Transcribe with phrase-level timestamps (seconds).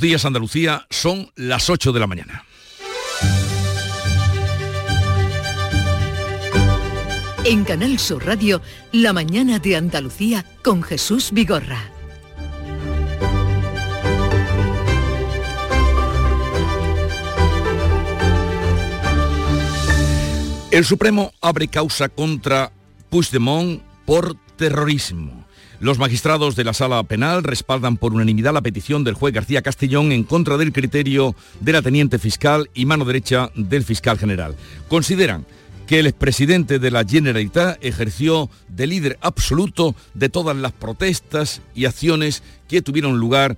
[0.00, 2.46] Días Andalucía son las 8 de la mañana.
[7.44, 11.90] En Canal Sur Radio, La mañana de Andalucía con Jesús Vigorra.
[20.70, 22.72] El Supremo abre causa contra
[23.10, 25.39] Puigdemont por terrorismo.
[25.80, 30.12] Los magistrados de la sala penal respaldan por unanimidad la petición del juez García Castellón
[30.12, 34.56] en contra del criterio de la teniente fiscal y mano derecha del fiscal general.
[34.88, 35.46] Consideran
[35.86, 41.86] que el expresidente de la Generalitat ejerció de líder absoluto de todas las protestas y
[41.86, 43.56] acciones que tuvieron lugar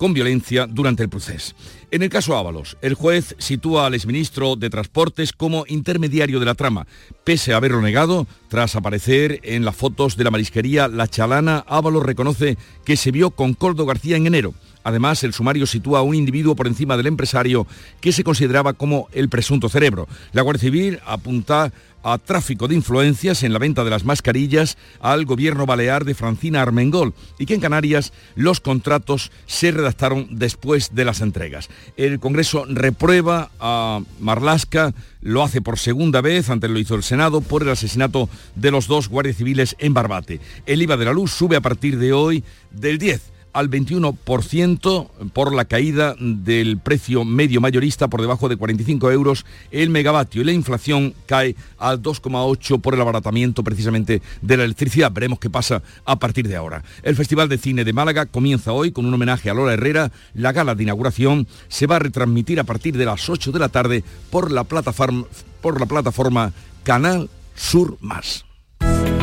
[0.00, 1.54] con violencia durante el proceso.
[1.90, 6.54] En el caso Ábalos, el juez sitúa al exministro de Transportes como intermediario de la
[6.54, 6.86] trama.
[7.22, 12.02] Pese a haberlo negado, tras aparecer en las fotos de la marisquería La Chalana, Ábalos
[12.02, 14.54] reconoce que se vio con Coldo García en enero.
[14.84, 17.66] Además, el sumario sitúa a un individuo por encima del empresario
[18.00, 20.08] que se consideraba como el presunto cerebro.
[20.32, 25.24] La Guardia Civil apunta a tráfico de influencias en la venta de las mascarillas al
[25.24, 31.04] gobierno balear de Francina Armengol y que en Canarias los contratos se redactaron después de
[31.04, 31.68] las entregas.
[31.96, 37.40] El Congreso reprueba a Marlasca, lo hace por segunda vez, antes lo hizo el Senado,
[37.40, 40.40] por el asesinato de los dos guardias civiles en Barbate.
[40.66, 45.54] El IVA de la luz sube a partir de hoy del 10 al 21% por
[45.54, 50.52] la caída del precio medio mayorista por debajo de 45 euros el megavatio y la
[50.52, 55.12] inflación cae al 2,8 por el abaratamiento precisamente de la electricidad.
[55.12, 56.82] Veremos qué pasa a partir de ahora.
[57.02, 60.12] El Festival de Cine de Málaga comienza hoy con un homenaje a Lola Herrera.
[60.34, 63.68] La gala de inauguración se va a retransmitir a partir de las 8 de la
[63.68, 65.24] tarde por la plataforma,
[65.60, 68.44] por la plataforma Canal Sur Más.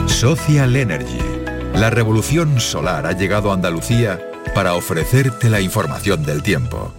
[0.08, 1.37] Social Energy
[1.80, 4.20] la revolución solar ha llegado a Andalucía
[4.56, 6.92] para ofrecerte la información del tiempo.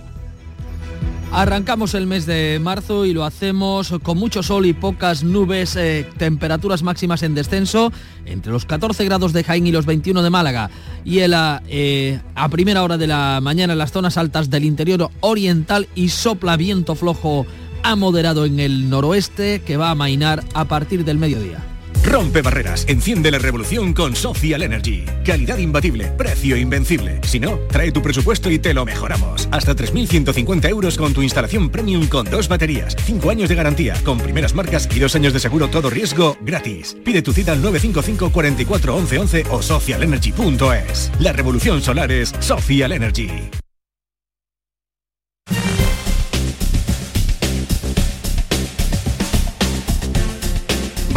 [1.32, 6.08] Arrancamos el mes de marzo y lo hacemos con mucho sol y pocas nubes, eh,
[6.16, 7.92] temperaturas máximas en descenso
[8.24, 10.70] entre los 14 grados de Jaén y los 21 de Málaga.
[11.04, 15.88] Y eh, a primera hora de la mañana en las zonas altas del interior oriental
[15.96, 17.46] y sopla viento flojo
[17.82, 21.77] a moderado en el noroeste que va a mainar a partir del mediodía.
[22.08, 25.04] Rompe barreras, enciende la revolución con Social Energy.
[25.26, 27.20] Calidad imbatible, precio invencible.
[27.22, 29.46] Si no, trae tu presupuesto y te lo mejoramos.
[29.50, 34.16] Hasta 3.150 euros con tu instalación premium con dos baterías, 5 años de garantía, con
[34.16, 36.96] primeras marcas y dos años de seguro todo riesgo gratis.
[37.04, 41.12] Pide tu cita al 955 44 11 11 o socialenergy.es.
[41.20, 43.28] La revolución solar es Social Energy.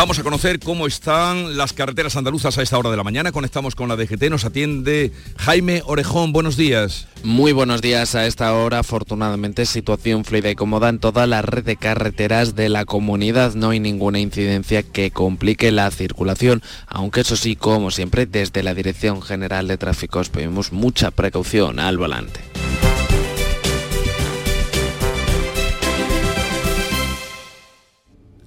[0.02, 3.32] Vamos a conocer cómo están las carreteras andaluzas a esta hora de la mañana.
[3.32, 6.34] Conectamos con la DGT, nos atiende Jaime Orejón.
[6.34, 7.08] Buenos días.
[7.22, 8.80] Muy buenos días a esta hora.
[8.80, 13.54] Afortunadamente, situación fluida y cómoda en toda la red de carreteras de la comunidad.
[13.54, 18.74] No hay ninguna incidencia que complique la circulación, aunque eso sí, como siempre, desde la
[18.74, 22.40] Dirección General de Tráficos pedimos mucha precaución al volante.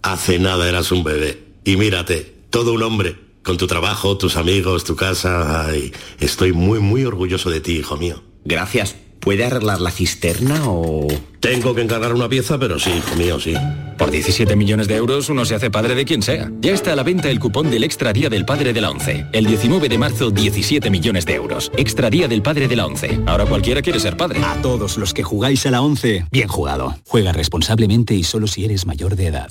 [0.03, 1.44] Hace nada eras un bebé.
[1.65, 5.67] Y mírate, todo un hombre, con tu trabajo, tus amigos, tu casa.
[5.67, 8.23] Ay, estoy muy, muy orgulloso de ti, hijo mío.
[8.45, 8.97] Gracias.
[9.21, 11.09] ¿Puede arreglar la cisterna o...?
[11.41, 13.55] Tengo que encargar una pieza, pero sí, hijo mío, sí.
[13.97, 16.51] Por 17 millones de euros uno se hace padre de quien sea.
[16.61, 19.25] Ya está a la venta el cupón del Extra Día del Padre de la ONCE.
[19.33, 21.73] El 19 de marzo, 17 millones de euros.
[21.79, 23.21] Extra Día del Padre de la ONCE.
[23.25, 24.41] Ahora cualquiera quiere ser padre.
[24.45, 26.95] A todos los que jugáis a la ONCE, bien jugado.
[27.07, 29.51] Juega responsablemente y solo si eres mayor de edad.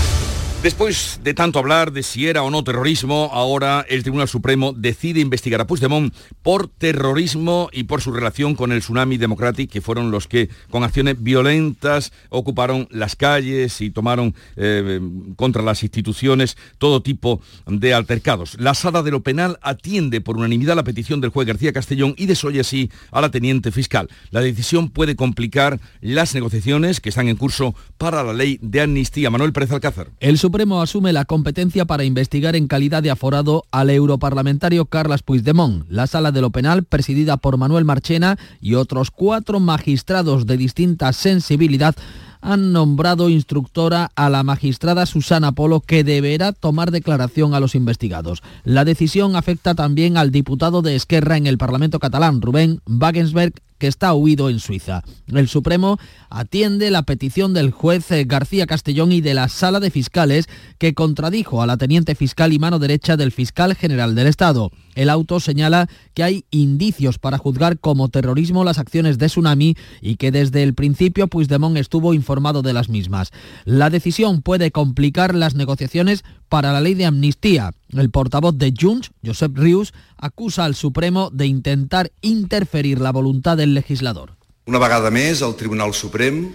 [0.63, 5.19] Después de tanto hablar de si era o no terrorismo, ahora el Tribunal Supremo decide
[5.19, 6.13] investigar a Puigdemont
[6.43, 10.83] por terrorismo y por su relación con el Tsunami Democratic, que fueron los que con
[10.83, 15.01] acciones violentas ocuparon las calles y tomaron eh,
[15.35, 18.55] contra las instituciones todo tipo de altercados.
[18.59, 22.27] La sala de lo penal atiende por unanimidad la petición del juez García Castellón y
[22.27, 24.09] desoye así a la teniente fiscal.
[24.29, 29.31] La decisión puede complicar las negociaciones que están en curso para la ley de amnistía.
[29.31, 30.09] Manuel Pérez Alcázar.
[30.51, 35.85] Supremo asume la competencia para investigar en calidad de aforado al europarlamentario Carles Puigdemont.
[35.87, 41.13] La sala de lo penal, presidida por Manuel Marchena y otros cuatro magistrados de distinta
[41.13, 41.95] sensibilidad,
[42.41, 48.43] han nombrado instructora a la magistrada Susana Polo que deberá tomar declaración a los investigados.
[48.65, 53.87] La decisión afecta también al diputado de Esquerra en el Parlamento catalán, Rubén Wagensberg, que
[53.87, 55.01] está huido en Suiza.
[55.25, 55.97] El Supremo
[56.29, 60.47] atiende la petición del juez eh, García Castellón y de la Sala de Fiscales
[60.77, 64.69] que contradijo a la teniente fiscal y mano derecha del fiscal general del Estado.
[64.95, 70.15] El auto señala que hay indicios para juzgar como terrorismo las acciones de Tsunami y
[70.15, 73.31] que desde el principio Puigdemont estuvo informado de las mismas.
[73.65, 77.71] La decisión puede complicar las negociaciones para la ley de amnistía.
[77.89, 83.73] El portavoz de Junts, Josep Rius, acusa al Supremo de intentar interferir la voluntad del
[83.73, 84.35] legislador.
[84.65, 86.51] Una el Tribunal Suprem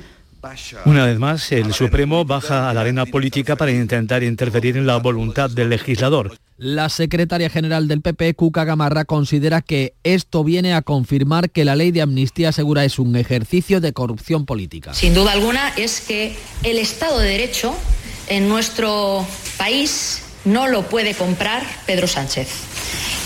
[0.84, 4.96] una vez más, el Supremo baja a la arena política para intentar interferir en la
[4.98, 6.36] voluntad del legislador.
[6.58, 11.76] La secretaria general del PP, Cuca Gamarra, considera que esto viene a confirmar que la
[11.76, 14.94] ley de amnistía segura es un ejercicio de corrupción política.
[14.94, 17.74] Sin duda alguna es que el Estado de Derecho
[18.28, 19.26] en nuestro
[19.58, 22.48] país no lo puede comprar Pedro Sánchez.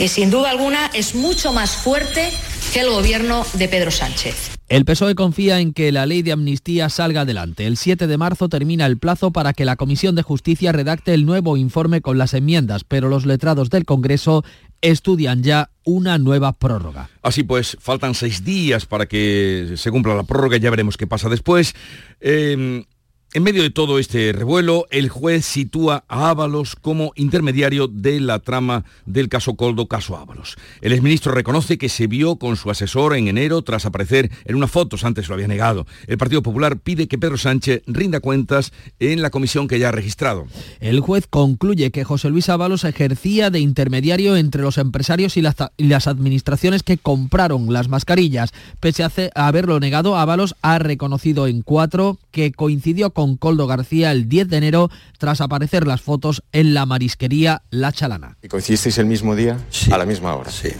[0.00, 2.32] Y sin duda alguna es mucho más fuerte
[2.72, 4.56] que el gobierno de Pedro Sánchez.
[4.68, 7.66] El PSOE confía en que la ley de amnistía salga adelante.
[7.66, 11.26] El 7 de marzo termina el plazo para que la Comisión de Justicia redacte el
[11.26, 14.44] nuevo informe con las enmiendas, pero los letrados del Congreso
[14.80, 17.10] estudian ya una nueva prórroga.
[17.22, 21.28] Así pues, faltan seis días para que se cumpla la prórroga, ya veremos qué pasa
[21.28, 21.74] después.
[22.20, 22.84] Em,
[23.32, 28.40] en medio de todo este revuelo, el juez sitúa a Ábalos como intermediario de la
[28.40, 30.56] trama del caso Coldo, caso Ábalos.
[30.80, 34.72] El exministro reconoce que se vio con su asesor en enero tras aparecer en unas
[34.72, 35.86] fotos, antes lo había negado.
[36.08, 39.92] El Partido Popular pide que Pedro Sánchez rinda cuentas en la comisión que ya ha
[39.92, 40.48] registrado.
[40.80, 46.06] El juez concluye que José Luis Ábalos ejercía de intermediario entre los empresarios y las,
[46.08, 48.52] administraciones que compraron las mascarillas.
[48.80, 54.12] Pese a haberlo negado, Ábalos ha reconocido en cuatro que coincidió con con Coldo García
[54.12, 58.38] el 10 de enero tras aparecer las fotos en la marisquería La Chalana.
[58.40, 59.58] ¿Y coincidisteis el mismo día?
[59.92, 60.50] A la misma hora.
[60.50, 60.70] Sí.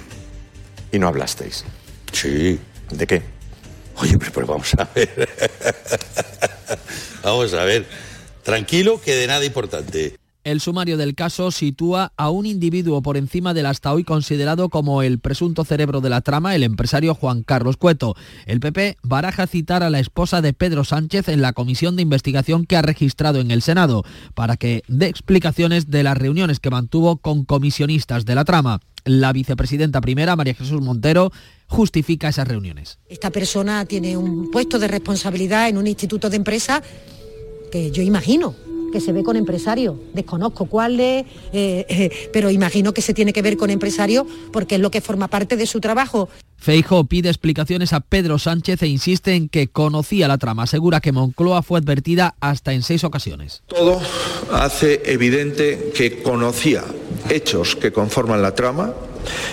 [0.91, 1.67] ¿Y no hablasteis?
[2.13, 2.59] Sí.
[2.93, 3.21] ¿De qué?
[3.97, 5.29] Oye, pero vamos a ver.
[7.23, 7.85] vamos a ver.
[8.43, 10.17] Tranquilo, que de nada importante.
[10.43, 15.03] El sumario del caso sitúa a un individuo por encima del hasta hoy considerado como
[15.03, 18.15] el presunto cerebro de la trama, el empresario Juan Carlos Cueto.
[18.47, 22.65] El PP baraja citar a la esposa de Pedro Sánchez en la comisión de investigación
[22.65, 24.03] que ha registrado en el Senado
[24.35, 28.81] para que dé explicaciones de las reuniones que mantuvo con comisionistas de la trama.
[29.05, 31.33] La vicepresidenta primera, María Jesús Montero,
[31.67, 32.99] justifica esas reuniones.
[33.11, 36.83] Esta persona tiene un puesto de responsabilidad en un instituto de empresa
[37.71, 38.55] que yo imagino
[38.91, 39.97] que se ve con empresarios.
[40.15, 44.81] Desconozco cuáles, eh, eh, pero imagino que se tiene que ver con empresarios porque es
[44.81, 46.29] lo que forma parte de su trabajo.
[46.57, 50.65] Feijo pide explicaciones a Pedro Sánchez e insiste en que conocía la trama.
[50.65, 53.63] Asegura que Moncloa fue advertida hasta en seis ocasiones.
[53.67, 54.01] Todo
[54.53, 56.85] hace evidente que conocía
[57.31, 58.93] hechos que conforman la trama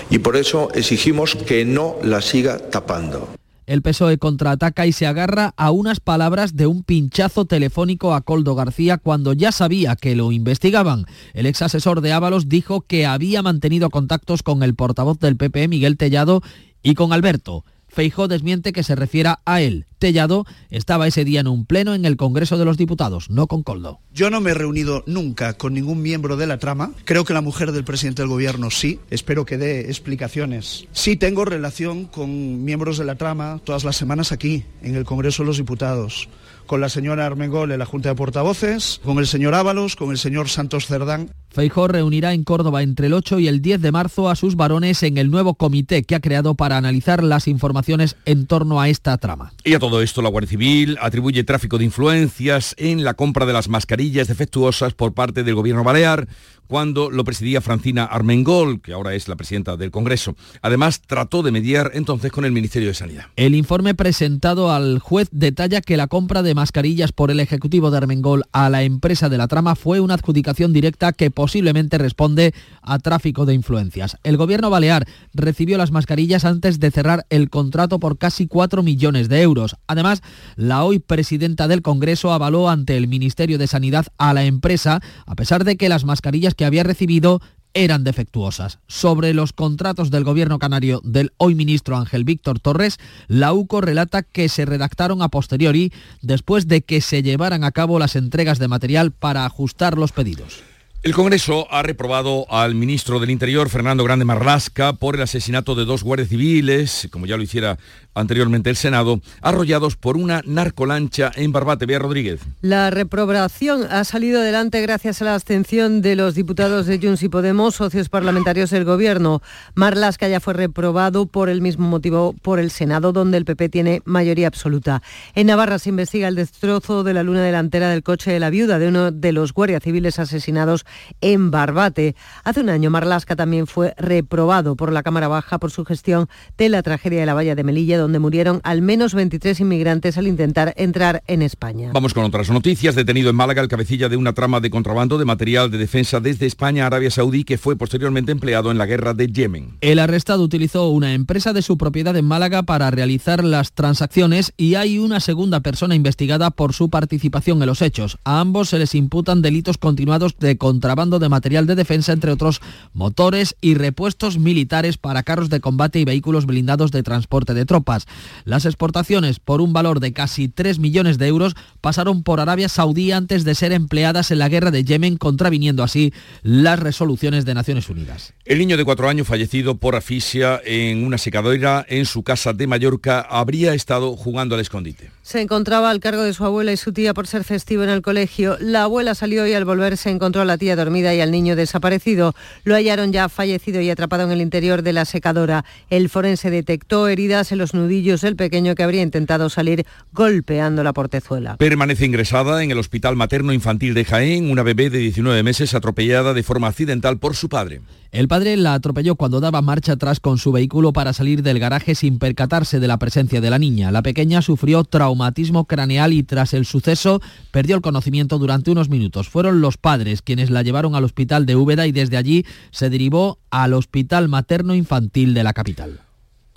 [0.10, 3.37] y por eso exigimos que no la siga tapando.
[3.68, 8.56] El PSOE contraataca y se agarra a unas palabras de un pinchazo telefónico a Coldo
[8.56, 11.06] García cuando ya sabía que lo investigaban.
[11.34, 15.68] El ex asesor de Ábalos dijo que había mantenido contactos con el portavoz del PP,
[15.68, 16.42] Miguel Tellado,
[16.81, 17.66] y con Alberto.
[17.97, 19.88] Feijó desmiente que se refiera a él.
[19.97, 23.63] Tellado estaba ese día en un pleno en el Congreso de los Diputados, no con
[23.63, 24.01] Coldo.
[24.13, 26.91] Yo no me he reunido nunca con ningún miembro de la trama.
[27.05, 28.99] Creo que la mujer del presidente del gobierno sí.
[29.09, 30.85] Espero que dé explicaciones.
[30.91, 35.41] Sí tengo relación con miembros de la trama todas las semanas aquí, en el Congreso
[35.41, 36.29] de los Diputados
[36.68, 40.18] con la señora Armengol en la Junta de Portavoces, con el señor Ábalos, con el
[40.18, 41.31] señor Santos Cerdán.
[41.50, 45.02] Feijó reunirá en Córdoba entre el 8 y el 10 de marzo a sus varones
[45.02, 49.18] en el nuevo comité que ha creado para analizar las informaciones en torno a esta
[49.18, 49.54] trama.
[49.64, 53.54] Y a todo esto, la Guardia Civil atribuye tráfico de influencias en la compra de
[53.54, 56.28] las mascarillas defectuosas por parte del gobierno balear
[56.68, 60.36] cuando lo presidía Francina Armengol, que ahora es la presidenta del Congreso.
[60.62, 63.26] Además, trató de mediar entonces con el Ministerio de Sanidad.
[63.36, 67.97] El informe presentado al juez detalla que la compra de mascarillas por el Ejecutivo de
[67.97, 73.00] Armengol a la empresa de la trama fue una adjudicación directa que posiblemente responde a
[73.00, 74.18] tráfico de influencias.
[74.24, 79.30] El gobierno balear recibió las mascarillas antes de cerrar el contrato por casi 4 millones
[79.30, 79.78] de euros.
[79.88, 80.21] Además,
[80.56, 85.36] la hoy presidenta del Congreso avaló ante el Ministerio de Sanidad a la empresa, a
[85.36, 87.40] pesar de que las mascarillas que había recibido
[87.73, 88.80] eran defectuosas.
[88.87, 92.97] Sobre los contratos del gobierno canario del hoy ministro Ángel Víctor Torres,
[93.28, 97.99] la UCO relata que se redactaron a posteriori después de que se llevaran a cabo
[97.99, 100.64] las entregas de material para ajustar los pedidos.
[101.04, 105.85] El Congreso ha reprobado al ministro del Interior, Fernando Grande Marlasca, por el asesinato de
[105.85, 107.78] dos guardias civiles, como ya lo hiciera
[108.19, 111.86] anteriormente el Senado, arrollados por una narcolancha en Barbate.
[111.86, 112.42] Bea Rodríguez.
[112.62, 117.30] La reprobación ha salido adelante gracias a la abstención de los diputados de Junts y
[117.30, 119.42] Podemos, socios parlamentarios del Gobierno.
[119.76, 124.02] Marlasca ya fue reprobado por el mismo motivo por el Senado, donde el PP tiene
[124.06, 125.02] mayoría absoluta.
[125.36, 128.80] En Navarra se investiga el destrozo de la luna delantera del coche de la viuda
[128.80, 130.86] de uno de los guardias civiles asesinados
[131.21, 132.16] en Barbate.
[132.44, 136.69] Hace un año Marlasca también fue reprobado por la Cámara Baja por su gestión de
[136.69, 140.73] la tragedia de la valla de Melilla, donde murieron al menos 23 inmigrantes al intentar
[140.78, 141.92] entrar en España.
[141.94, 142.95] Vamos con otras noticias.
[142.95, 146.45] Detenido en Málaga el cabecilla de una trama de contrabando de material de defensa desde
[146.45, 149.76] España a Arabia Saudí que fue posteriormente empleado en la guerra de Yemen.
[149.81, 154.76] El arrestado utilizó una empresa de su propiedad en Málaga para realizar las transacciones y
[154.76, 158.19] hay una segunda persona investigada por su participación en los hechos.
[158.23, 162.61] A ambos se les imputan delitos continuados de contrabando de material de defensa, entre otros
[162.94, 167.96] motores y repuestos militares para carros de combate y vehículos blindados de transporte de tropas.
[168.45, 173.11] Las exportaciones por un valor de casi 3 millones de euros pasaron por Arabia Saudí
[173.11, 176.13] antes de ser empleadas en la guerra de Yemen, contraviniendo así
[176.44, 178.33] las resoluciones de Naciones Unidas.
[178.45, 182.68] El niño de cuatro años fallecido por asfixia en una secadora en su casa de
[182.68, 185.11] Mallorca habría estado jugando al escondite.
[185.21, 188.01] Se encontraba al cargo de su abuela y su tía por ser festivo en el
[188.01, 188.57] colegio.
[188.61, 191.56] La abuela salió y al volver se encontró a la tía dormida y al niño
[191.56, 192.33] desaparecido.
[192.63, 195.66] Lo hallaron ya fallecido y atrapado en el interior de la secadora.
[195.89, 200.91] El forense detectó heridas en los nudillos del pequeño que habría intentado salir golpeando la
[200.91, 201.56] portezuela.
[201.56, 206.33] Permanece ingresada en el Hospital Materno Infantil de Jaén una bebé de 19 meses atropellada
[206.33, 207.81] de forma accidental por su padre.
[208.11, 211.95] El padre la atropelló cuando daba marcha atrás con su vehículo para salir del garaje
[211.95, 213.91] sin percatarse de la presencia de la niña.
[213.91, 219.29] La pequeña sufrió traumatismo craneal y tras el suceso perdió el conocimiento durante unos minutos.
[219.29, 223.39] Fueron los padres quienes la llevaron al hospital de Úbeda y desde allí se derivó
[223.49, 226.06] al Hospital Materno Infantil de la capital.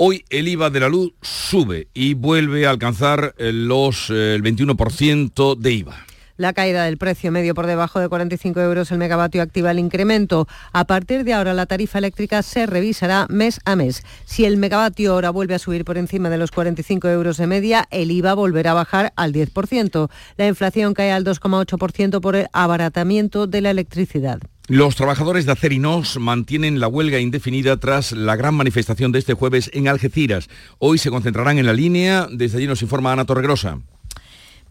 [0.02, 4.42] Hoy el IVA de la luz sube y vuelve a alcanzar eh, los, eh, el
[4.42, 6.06] 21% de IVA.
[6.40, 10.48] La caída del precio medio por debajo de 45 euros el megavatio activa el incremento.
[10.72, 14.02] A partir de ahora la tarifa eléctrica se revisará mes a mes.
[14.24, 17.86] Si el megavatio hora vuelve a subir por encima de los 45 euros de media,
[17.90, 20.08] el IVA volverá a bajar al 10%.
[20.38, 24.40] La inflación cae al 2,8% por el abaratamiento de la electricidad.
[24.66, 29.70] Los trabajadores de Acerinos mantienen la huelga indefinida tras la gran manifestación de este jueves
[29.74, 30.48] en Algeciras.
[30.78, 32.28] Hoy se concentrarán en la línea.
[32.32, 33.80] Desde allí nos informa Ana Torregrosa.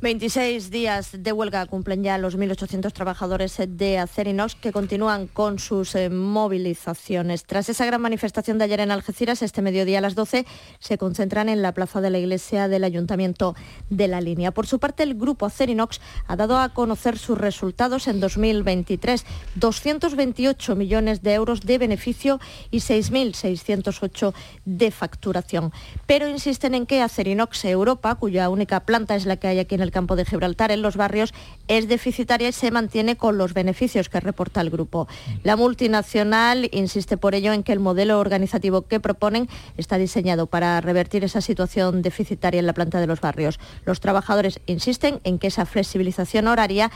[0.01, 5.93] 26 días de huelga cumplen ya los 1.800 trabajadores de Acerinox que continúan con sus
[5.93, 7.43] eh, movilizaciones.
[7.43, 10.45] Tras esa gran manifestación de ayer en Algeciras, este mediodía a las 12
[10.79, 13.57] se concentran en la plaza de la iglesia del Ayuntamiento
[13.89, 14.51] de la Línea.
[14.51, 19.25] Por su parte, el grupo Acerinox ha dado a conocer sus resultados en 2023.
[19.55, 22.39] 228 millones de euros de beneficio
[22.71, 25.73] y 6.608 de facturación.
[26.05, 29.81] Pero insisten en que Acerinox Europa, cuya única planta es la que hay aquí en
[29.81, 31.33] el el campo de Gibraltar, en los barrios,
[31.67, 35.07] es deficitaria y se mantiene con los beneficios que reporta el grupo.
[35.43, 40.79] La multinacional insiste por ello en que el modelo organizativo que proponen está diseñado para
[40.79, 43.59] revertir esa situación deficitaria en la planta de los barrios.
[43.85, 46.91] Los trabajadores insisten en que esa flexibilización horaria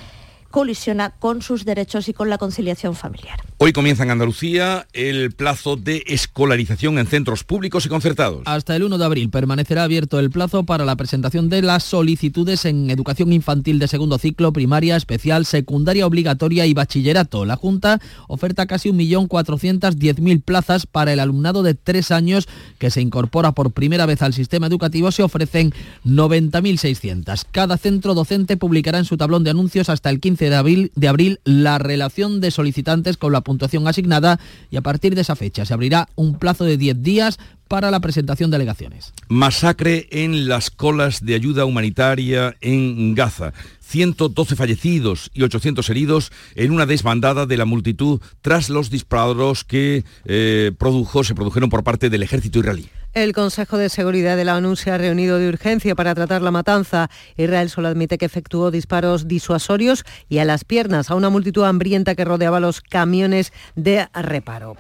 [0.54, 3.42] colisiona con sus derechos y con la conciliación familiar.
[3.58, 8.44] Hoy comienza en Andalucía el plazo de escolarización en centros públicos y concertados.
[8.46, 12.66] Hasta el 1 de abril permanecerá abierto el plazo para la presentación de las solicitudes
[12.66, 17.46] en educación infantil de segundo ciclo, primaria, especial, secundaria obligatoria y bachillerato.
[17.46, 23.54] La Junta oferta casi 1.410.000 plazas para el alumnado de tres años que se incorpora
[23.54, 25.12] por primera vez al sistema educativo.
[25.12, 25.74] Se ofrecen
[26.06, 27.44] 90.600.
[27.52, 31.08] Cada centro docente publicará en su tablón de anuncios hasta el 15 de abril, de
[31.08, 35.66] abril la relación de solicitantes con la puntuación asignada y a partir de esa fecha
[35.66, 39.14] se abrirá un plazo de 10 días para la presentación de alegaciones.
[39.30, 43.54] Masacre en las colas de ayuda humanitaria en Gaza.
[43.82, 50.04] 112 fallecidos y 800 heridos en una desbandada de la multitud tras los disparos que
[50.26, 52.90] eh, produjo, se produjeron por parte del ejército israelí.
[53.13, 56.50] El Consejo de Seguridad de la ONU se ha reunido de urgencia para tratar la
[56.50, 57.12] matanza.
[57.38, 62.15] Israel solo admite que efectuó disparos disuasorios y a las piernas a una multitud hambrienta
[62.15, 64.77] que rodeaba los camiones de reparo.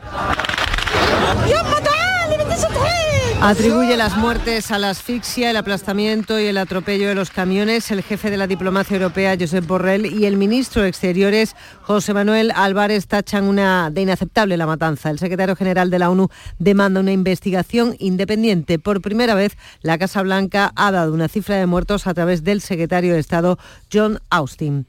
[3.45, 8.01] Atribuye las muertes a la asfixia, el aplastamiento y el atropello de los camiones el
[8.01, 13.05] jefe de la diplomacia europea, Josep Borrell, y el ministro de Exteriores, José Manuel Álvarez,
[13.07, 15.09] tachan una de inaceptable la matanza.
[15.09, 18.79] El secretario general de la ONU demanda una investigación independiente.
[18.79, 22.61] Por primera vez, la Casa Blanca ha dado una cifra de muertos a través del
[22.61, 23.59] secretario de Estado,
[23.91, 24.85] John Austin.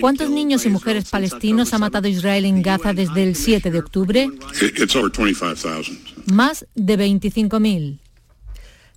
[0.00, 4.28] ¿Cuántos niños y mujeres palestinos ha matado Israel en Gaza desde el 7 de octubre?
[6.26, 7.98] más de 25.000.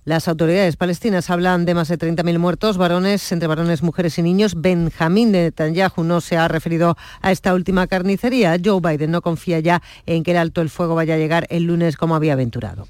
[0.04, 4.54] Las autoridades palestinas hablan de más de 30.000 muertos, varones, entre varones, mujeres y niños.
[4.56, 8.56] Benjamín Netanyahu no se ha referido a esta última carnicería.
[8.64, 11.64] Joe Biden no confía ya en que el alto el fuego vaya a llegar el
[11.64, 12.88] lunes como había aventurado.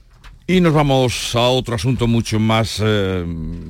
[0.50, 3.23] Y nos vamos a otro asunto mucho más eh,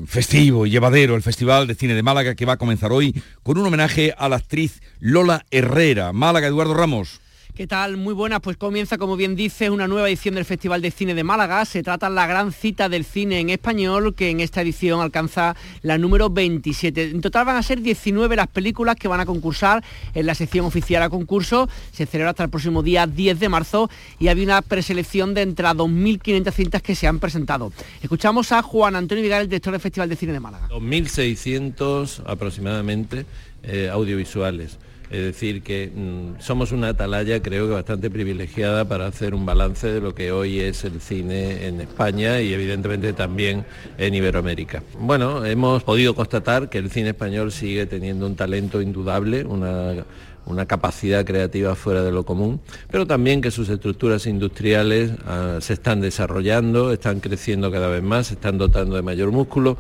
[0.06, 3.58] festivo y llevadero, el Festival de Cine de Málaga que va a comenzar hoy con
[3.58, 6.12] un homenaje a la actriz Lola Herrera.
[6.12, 7.20] Málaga, Eduardo Ramos.
[7.58, 7.96] ¿Qué tal?
[7.96, 8.38] Muy buenas.
[8.40, 11.64] Pues comienza, como bien dice, una nueva edición del Festival de Cine de Málaga.
[11.64, 15.56] Se trata de la gran cita del cine en español, que en esta edición alcanza
[15.82, 17.10] la número 27.
[17.10, 19.82] En total van a ser 19 las películas que van a concursar
[20.14, 21.68] en la sección oficial a concurso.
[21.90, 25.66] Se celebra hasta el próximo día 10 de marzo y había una preselección de entre
[25.66, 27.72] 2.500 cintas que se han presentado.
[28.00, 30.68] Escuchamos a Juan Antonio Vigal, el director del Festival de Cine de Málaga.
[30.68, 33.26] 2.600 aproximadamente
[33.64, 34.78] eh, audiovisuales
[35.10, 39.86] es decir, que mm, somos una atalaya creo que bastante privilegiada para hacer un balance
[39.88, 43.64] de lo que hoy es el cine en España y evidentemente también
[43.96, 44.82] en Iberoamérica.
[44.98, 50.04] Bueno, hemos podido constatar que el cine español sigue teniendo un talento indudable, una
[50.48, 52.60] una capacidad creativa fuera de lo común,
[52.90, 58.28] pero también que sus estructuras industriales ah, se están desarrollando, están creciendo cada vez más,
[58.28, 59.78] se están dotando de mayor músculo.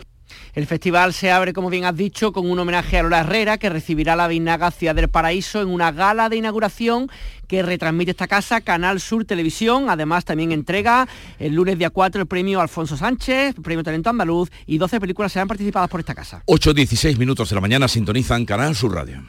[0.58, 3.68] El festival se abre, como bien has dicho, con un homenaje a Lola Herrera, que
[3.68, 7.08] recibirá la Vinaga Ciudad del Paraíso en una gala de inauguración
[7.46, 9.88] que retransmite esta casa, Canal Sur Televisión.
[9.88, 11.06] Además, también entrega
[11.38, 15.30] el lunes día 4 el premio Alfonso Sánchez, el premio Talento Andaluz, y 12 películas
[15.30, 16.42] serán participadas por esta casa.
[16.46, 19.22] 8.16 minutos de la mañana sintonizan Canal Sur Radio.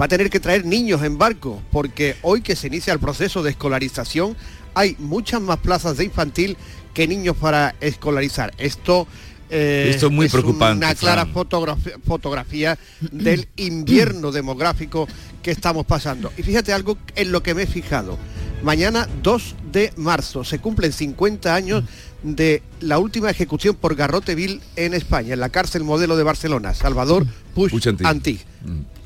[0.01, 3.43] va a tener que traer niños en barco, porque hoy que se inicia el proceso
[3.43, 4.37] de escolarización,
[4.75, 6.57] hay muchas más plazas de infantil
[6.95, 8.53] que niños para escolarizar.
[8.59, 9.07] Esto,
[9.49, 15.09] eh, Esto es muy preocupante, Una clara fotografía, fotografía del invierno demográfico
[15.43, 16.33] que estamos pasando.
[16.37, 18.19] Y fíjate algo en lo que me he fijado.
[18.63, 21.85] Mañana 2 de marzo se cumplen 50 años
[22.22, 26.74] de la última ejecución por garrote vil en España, en la cárcel modelo de Barcelona,
[26.74, 28.06] Salvador Puig Puig.
[28.06, 28.44] Antich.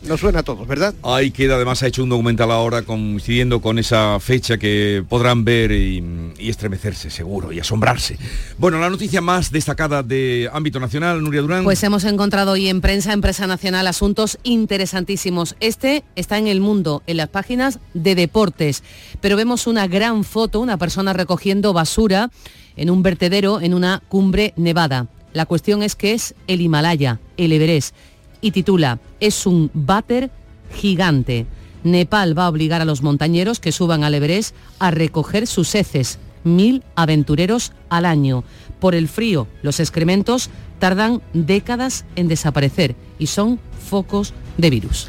[0.07, 0.95] Nos suena a todos, ¿verdad?
[1.03, 5.73] Ahí queda, además ha hecho un documental ahora coincidiendo con esa fecha que podrán ver
[5.73, 6.05] y,
[6.39, 8.19] y estremecerse, seguro, y asombrarse.
[8.59, 11.65] Bueno, la noticia más destacada de ámbito nacional, Nuria Durán.
[11.65, 15.57] Pues hemos encontrado hoy en prensa, empresa nacional, asuntos interesantísimos.
[15.61, 18.83] Este está en el mundo, en las páginas de deportes,
[19.23, 22.31] pero vemos una gran foto, una persona recogiendo basura
[22.77, 25.07] en un vertedero en una cumbre nevada.
[25.33, 27.95] La cuestión es que es el Himalaya, el Everest,
[28.41, 30.31] y titula, es un váter
[30.75, 31.47] gigante.
[31.83, 36.19] Nepal va a obligar a los montañeros que suban al Everest a recoger sus heces,
[36.45, 38.45] mil aventureros al año.
[38.81, 43.59] Por el frío, los excrementos tardan décadas en desaparecer y son
[43.89, 45.09] focos de virus.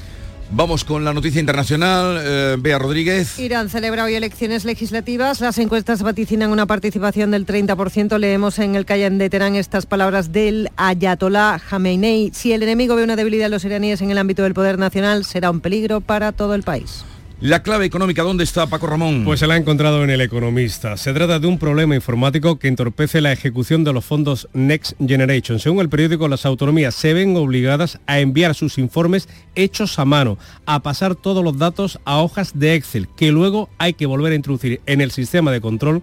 [0.51, 2.19] Vamos con la noticia internacional.
[2.21, 3.39] eh, Bea Rodríguez.
[3.39, 5.41] Irán celebra hoy elecciones legislativas.
[5.41, 8.17] Las encuestas vaticinan una participación del 30%.
[8.19, 12.31] Leemos en el Cayenne de Teherán estas palabras del Ayatollah Khamenei.
[12.34, 15.25] Si el enemigo ve una debilidad en los iraníes en el ámbito del poder nacional,
[15.25, 17.03] será un peligro para todo el país.
[17.45, 19.23] La clave económica, ¿dónde está Paco Ramón?
[19.23, 20.97] Pues se la ha encontrado en el economista.
[20.97, 25.60] Se trata de un problema informático que entorpece la ejecución de los fondos Next Generation.
[25.60, 30.39] Según el periódico, las autonomías se ven obligadas a enviar sus informes hechos a mano,
[30.65, 34.38] a pasar todos los datos a hojas de Excel, que luego hay que volver a
[34.38, 36.01] introducir en el sistema de control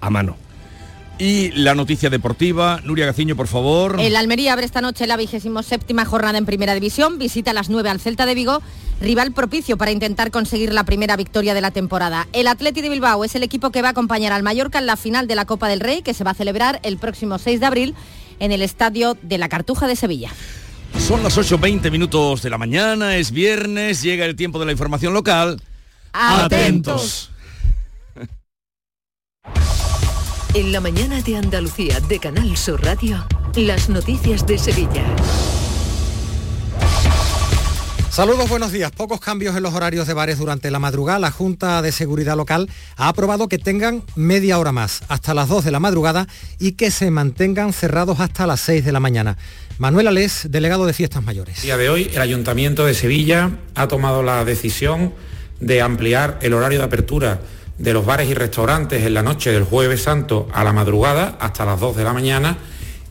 [0.00, 0.47] a mano.
[1.18, 3.96] Y la noticia deportiva, Nuria Gaciño, por favor.
[3.98, 7.68] El Almería abre esta noche la vigésimo séptima jornada en Primera División, visita a las
[7.68, 8.62] 9 al Celta de Vigo,
[9.00, 12.28] rival propicio para intentar conseguir la primera victoria de la temporada.
[12.32, 14.96] El Atleti de Bilbao es el equipo que va a acompañar al Mallorca en la
[14.96, 17.66] final de la Copa del Rey, que se va a celebrar el próximo 6 de
[17.66, 17.94] abril
[18.38, 20.30] en el Estadio de la Cartuja de Sevilla.
[20.98, 25.14] Son las 8.20 minutos de la mañana, es viernes, llega el tiempo de la información
[25.14, 25.60] local.
[26.12, 27.30] Atentos.
[30.58, 35.04] En la mañana de Andalucía de Canal Sur Radio, las noticias de Sevilla.
[38.10, 38.90] Saludos, buenos días.
[38.90, 41.20] Pocos cambios en los horarios de bares durante la madrugada.
[41.20, 45.64] La Junta de Seguridad Local ha aprobado que tengan media hora más, hasta las 2
[45.64, 46.26] de la madrugada,
[46.58, 49.38] y que se mantengan cerrados hasta las 6 de la mañana.
[49.78, 51.58] Manuel Alés, delegado de Fiestas Mayores.
[51.58, 55.14] El día de hoy, el Ayuntamiento de Sevilla ha tomado la decisión
[55.60, 57.42] de ampliar el horario de apertura
[57.78, 61.64] de los bares y restaurantes en la noche del jueves santo a la madrugada hasta
[61.64, 62.58] las 2 de la mañana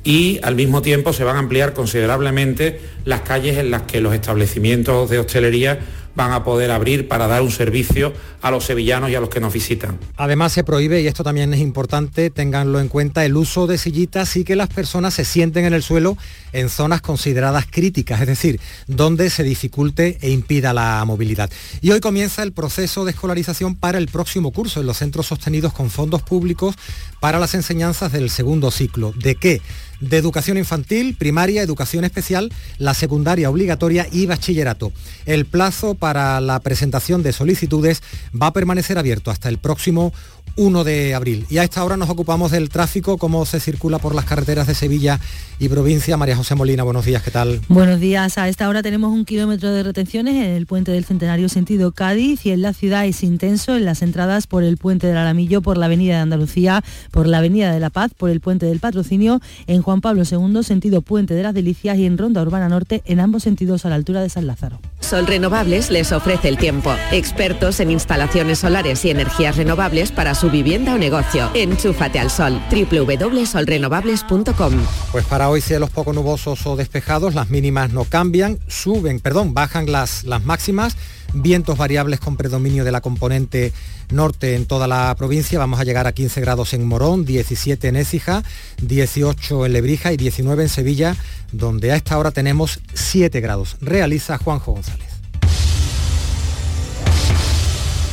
[0.04, 4.14] y al mismo tiempo se van a ampliar considerablemente las calles en las que los
[4.14, 5.80] establecimientos de hostelería
[6.18, 9.40] van a poder abrir para dar un servicio a los sevillanos y a los que
[9.40, 10.00] nos visitan.
[10.18, 14.36] Además se prohíbe, y esto también es importante, ténganlo en cuenta, el uso de sillitas
[14.36, 16.18] y que las personas se sienten en el suelo
[16.54, 21.52] en zonas consideradas críticas, es decir, donde se dificulte e impida la movilidad.
[21.82, 25.72] Y hoy comienza el proceso de escolarización para el próximo curso en los centros sostenidos
[25.72, 26.74] con fondos públicos
[27.20, 29.14] para las enseñanzas del segundo ciclo.
[29.16, 29.62] ¿De qué?
[30.00, 34.92] de educación infantil, primaria, educación especial, la secundaria obligatoria y bachillerato.
[35.26, 38.02] El plazo para la presentación de solicitudes
[38.40, 40.14] va a permanecer abierto hasta el próximo
[40.58, 41.46] 1 de abril.
[41.50, 44.76] Y a esta hora nos ocupamos del tráfico, cómo se circula por las carreteras de
[44.76, 45.20] Sevilla
[45.60, 46.18] y provincia.
[46.18, 47.62] María José Molina, buenos días, ¿qué tal?
[47.70, 51.48] Buenos días, a esta hora tenemos un kilómetro de retenciones en el puente del Centenario
[51.50, 55.18] sentido Cádiz y en la ciudad es intenso en las entradas por el puente del
[55.18, 58.66] Alamillo, por la avenida de Andalucía, por la avenida de la Paz, por el puente
[58.66, 62.68] del Patrocinio, en Juan Pablo II, sentido puente de las Delicias y en Ronda Urbana
[62.68, 64.80] Norte, en ambos sentidos a la altura de San Lázaro.
[65.00, 66.94] Sol Renovables les ofrece el tiempo.
[67.12, 71.50] Expertos en instalaciones solares y energías renovables para su vivienda o negocio.
[71.54, 72.62] Enchúfate al sol.
[72.70, 74.74] www.solrenovables.com
[75.12, 79.92] Pues para hoy cielos poco nubosos o despejados, las mínimas no cambian, suben, perdón, bajan
[79.92, 80.96] las, las máximas,
[81.34, 83.74] vientos variables con predominio de la componente
[84.10, 85.60] norte en toda la provincia.
[85.60, 88.44] Vamos a llegar a 15 grados en Morón, 17 en Écija,
[88.82, 91.16] 18 en Lebrija y 19 en Sevilla,
[91.52, 93.78] donde a esta hora tenemos 7 grados.
[93.82, 95.07] Realiza Juanjo González.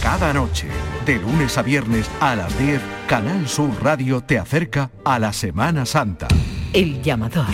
[0.05, 0.67] Cada noche,
[1.07, 5.87] de lunes a viernes a las 10, Canal Sur Radio te acerca a la Semana
[5.87, 6.29] Santa.
[6.75, 7.47] El llamador.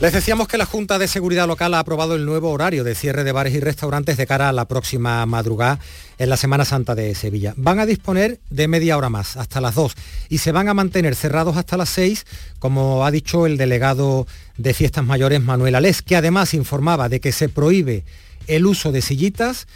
[0.00, 3.22] Les decíamos que la Junta de Seguridad Local ha aprobado el nuevo horario de cierre
[3.22, 5.78] de bares y restaurantes de cara a la próxima madrugada
[6.18, 7.54] en la Semana Santa de Sevilla.
[7.56, 9.94] Van a disponer de media hora más, hasta las 2,
[10.28, 12.26] y se van a mantener cerrados hasta las 6,
[12.58, 17.30] como ha dicho el delegado de Fiestas Mayores Manuel Alés, que además informaba de que
[17.30, 18.04] se prohíbe
[18.48, 19.66] el uso de sillitas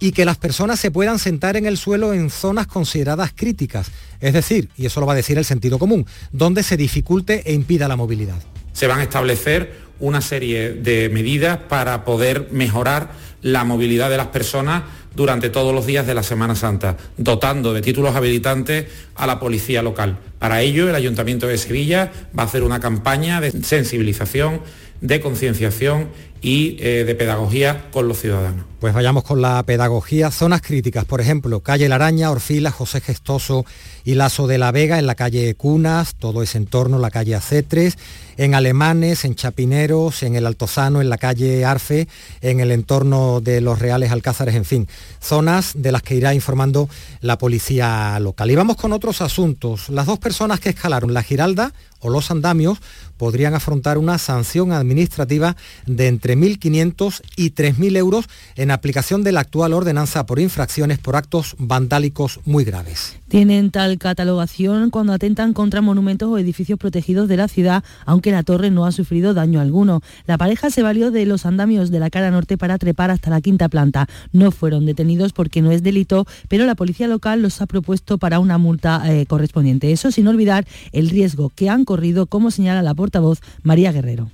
[0.00, 4.32] y que las personas se puedan sentar en el suelo en zonas consideradas críticas, es
[4.32, 7.86] decir, y eso lo va a decir el sentido común, donde se dificulte e impida
[7.86, 8.42] la movilidad.
[8.72, 14.28] Se van a establecer una serie de medidas para poder mejorar la movilidad de las
[14.28, 14.82] personas
[15.14, 19.82] durante todos los días de la Semana Santa, dotando de títulos habilitantes a la policía
[19.82, 20.18] local.
[20.40, 24.62] Para ello, el Ayuntamiento de Sevilla va a hacer una campaña de sensibilización,
[25.00, 26.08] de concienciación
[26.42, 28.66] y eh, de pedagogía con los ciudadanos.
[28.80, 30.32] Pues vayamos con la pedagogía.
[30.32, 33.64] Zonas críticas, por ejemplo, calle La Araña, Orfila, José Gestoso
[34.02, 37.96] y Lazo de la Vega, en la calle Cunas, todo ese entorno, la calle Acetres,
[38.36, 42.08] en Alemanes, en Chapineros, en el Altozano, en la calle Arfe,
[42.40, 44.88] en el entorno de los Reales Alcázares, en fin,
[45.20, 46.88] zonas de las que irá informando
[47.20, 48.50] la policía local.
[48.50, 49.90] Y vamos con otros asuntos.
[49.90, 52.78] Las dos personas que escalaron la Giralda o los andamios
[53.16, 59.40] podrían afrontar una sanción administrativa de entre 1.500 y 3.000 euros en aplicación de la
[59.40, 63.16] actual ordenanza por infracciones por actos vandálicos muy graves.
[63.28, 68.42] Tienen tal catalogación cuando atentan contra monumentos o edificios protegidos de la ciudad, aunque la
[68.42, 70.02] torre no ha sufrido daño alguno.
[70.26, 73.40] La pareja se valió de los andamios de la cara norte para trepar hasta la
[73.40, 74.06] quinta planta.
[74.32, 78.38] No fueron detenidos porque no es delito, pero la policía local los ha propuesto para
[78.38, 79.92] una multa eh, correspondiente.
[79.92, 84.30] Eso sin olvidar el riesgo que han corrido, como señala la portavoz María Guerrero.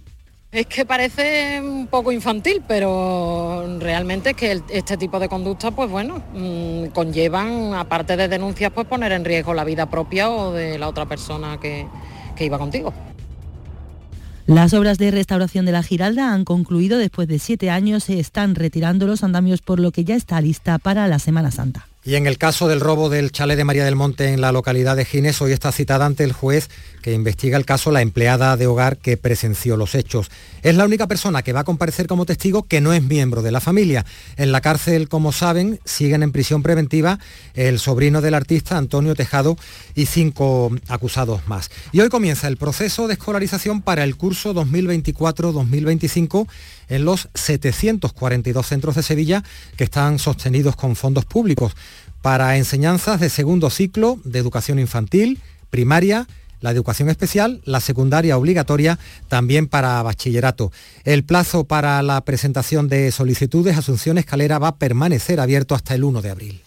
[0.51, 5.91] Es que parece un poco infantil, pero realmente es que este tipo de conductas, pues
[5.91, 10.79] bueno, mm, conllevan, aparte de denuncias, pues poner en riesgo la vida propia o de
[10.79, 11.87] la otra persona que,
[12.35, 12.95] que iba contigo.
[14.47, 18.05] Las obras de restauración de la Giralda han concluido después de siete años.
[18.05, 21.88] Se están retirando los andamios, por lo que ya está lista para la Semana Santa.
[22.09, 24.97] Y en el caso del robo del chalet de María del Monte en la localidad
[24.97, 26.71] de Gines, hoy está citada ante el juez
[27.03, 30.31] que investiga el caso la empleada de hogar que presenció los hechos.
[30.63, 33.53] Es la única persona que va a comparecer como testigo que no es miembro de
[33.53, 34.07] la familia.
[34.39, 37.19] En la cárcel, como saben, siguen en prisión preventiva
[37.53, 39.59] el sobrino del artista Antonio Tejado
[39.95, 41.71] y cinco acusados más.
[41.93, 46.49] Y hoy comienza el proceso de escolarización para el curso 2024-2025
[46.89, 49.43] en los 742 centros de Sevilla
[49.77, 51.75] que están sostenidos con fondos públicos
[52.23, 56.27] para enseñanzas de segundo ciclo de educación infantil, primaria,
[56.61, 58.99] la educación especial, la secundaria obligatoria,
[59.29, 60.73] también para bachillerato.
[61.05, 66.05] El plazo para la presentación de solicitudes Asunción Escalera va a permanecer abierto hasta el
[66.05, 66.63] 1 de abril.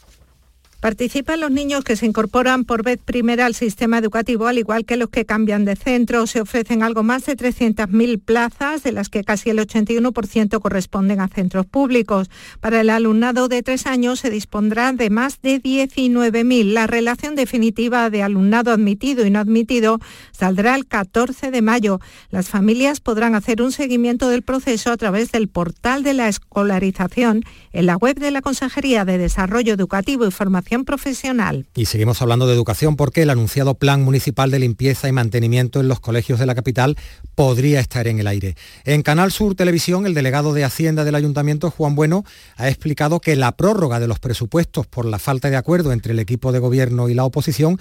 [0.81, 4.97] Participan los niños que se incorporan por vez primera al sistema educativo, al igual que
[4.97, 6.25] los que cambian de centro.
[6.25, 11.27] Se ofrecen algo más de 300.000 plazas, de las que casi el 81% corresponden a
[11.27, 12.31] centros públicos.
[12.61, 16.73] Para el alumnado de tres años se dispondrá de más de 19.000.
[16.73, 19.99] La relación definitiva de alumnado admitido y no admitido
[20.31, 21.99] saldrá el 14 de mayo.
[22.31, 27.43] Las familias podrán hacer un seguimiento del proceso a través del portal de la escolarización
[27.71, 31.67] en la web de la Consejería de Desarrollo Educativo y Formación profesional.
[31.75, 35.88] Y seguimos hablando de educación porque el anunciado Plan Municipal de Limpieza y Mantenimiento en
[35.88, 36.97] los colegios de la capital
[37.36, 38.55] podría estar en el aire.
[38.86, 42.23] En Canal Sur Televisión, el delegado de Hacienda del Ayuntamiento, Juan Bueno,
[42.55, 46.19] ha explicado que la prórroga de los presupuestos por la falta de acuerdo entre el
[46.19, 47.77] equipo de gobierno y la oposición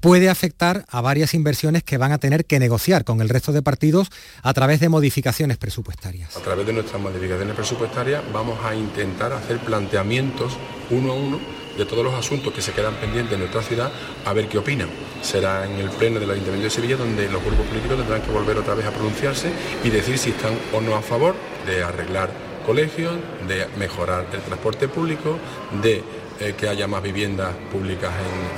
[0.00, 3.62] puede afectar a varias inversiones que van a tener que negociar con el resto de
[3.62, 4.10] partidos
[4.42, 6.36] a través de modificaciones presupuestarias.
[6.36, 10.58] A través de nuestras modificaciones presupuestarias vamos a intentar hacer planteamientos
[10.90, 13.90] uno a uno de todos los asuntos que se quedan pendientes en nuestra ciudad
[14.24, 14.88] a ver qué opinan.
[15.22, 18.58] Será en el pleno del Ayuntamiento de Sevilla donde los grupos políticos tendrán que volver
[18.58, 19.50] otra vez a pronunciarse
[19.82, 21.34] y decir si están o no a favor
[21.66, 22.30] de arreglar
[22.66, 23.14] colegios,
[23.46, 25.38] de mejorar el transporte público,
[25.82, 26.02] de
[26.40, 28.10] eh, que haya más viviendas públicas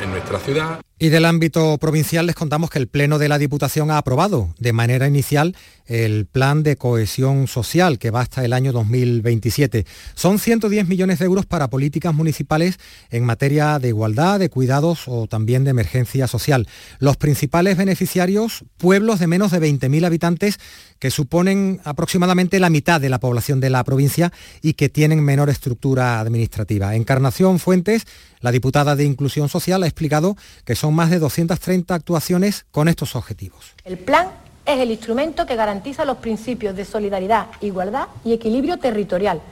[0.02, 0.85] en nuestra ciudad.
[0.98, 4.72] Y del ámbito provincial les contamos que el Pleno de la Diputación ha aprobado de
[4.72, 5.54] manera inicial
[5.84, 9.84] el plan de cohesión social que va hasta el año 2027.
[10.14, 12.78] Son 110 millones de euros para políticas municipales
[13.10, 16.66] en materia de igualdad, de cuidados o también de emergencia social.
[16.98, 20.58] Los principales beneficiarios, pueblos de menos de 20.000 habitantes
[20.98, 24.32] que suponen aproximadamente la mitad de la población de la provincia
[24.62, 26.96] y que tienen menor estructura administrativa.
[26.96, 28.06] Encarnación Fuentes,
[28.46, 33.16] la diputada de Inclusión Social, ha explicado que son más de 230 actuaciones con estos
[33.16, 33.74] objetivos.
[33.84, 34.28] El plan
[34.64, 39.42] es el instrumento que garantiza los principios de solidaridad, igualdad y equilibrio territorial,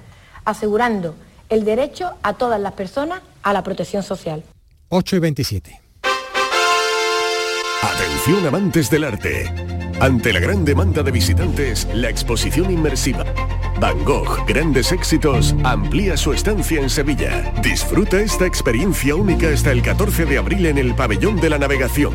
[0.45, 1.17] asegurando
[1.49, 4.45] el derecho a todas las personas a la protección social.
[4.91, 5.81] 8 y 27.
[7.83, 9.84] Atención amantes del arte.
[10.05, 13.25] Ante la gran demanda de visitantes, la exposición inmersiva
[13.81, 17.51] Van Gogh, grandes éxitos, amplía su estancia en Sevilla.
[17.63, 22.15] Disfruta esta experiencia única hasta el 14 de abril en el Pabellón de la Navegación.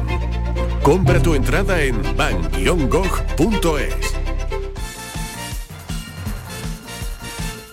[0.83, 4.28] Compra tu entrada en van-gogh.es.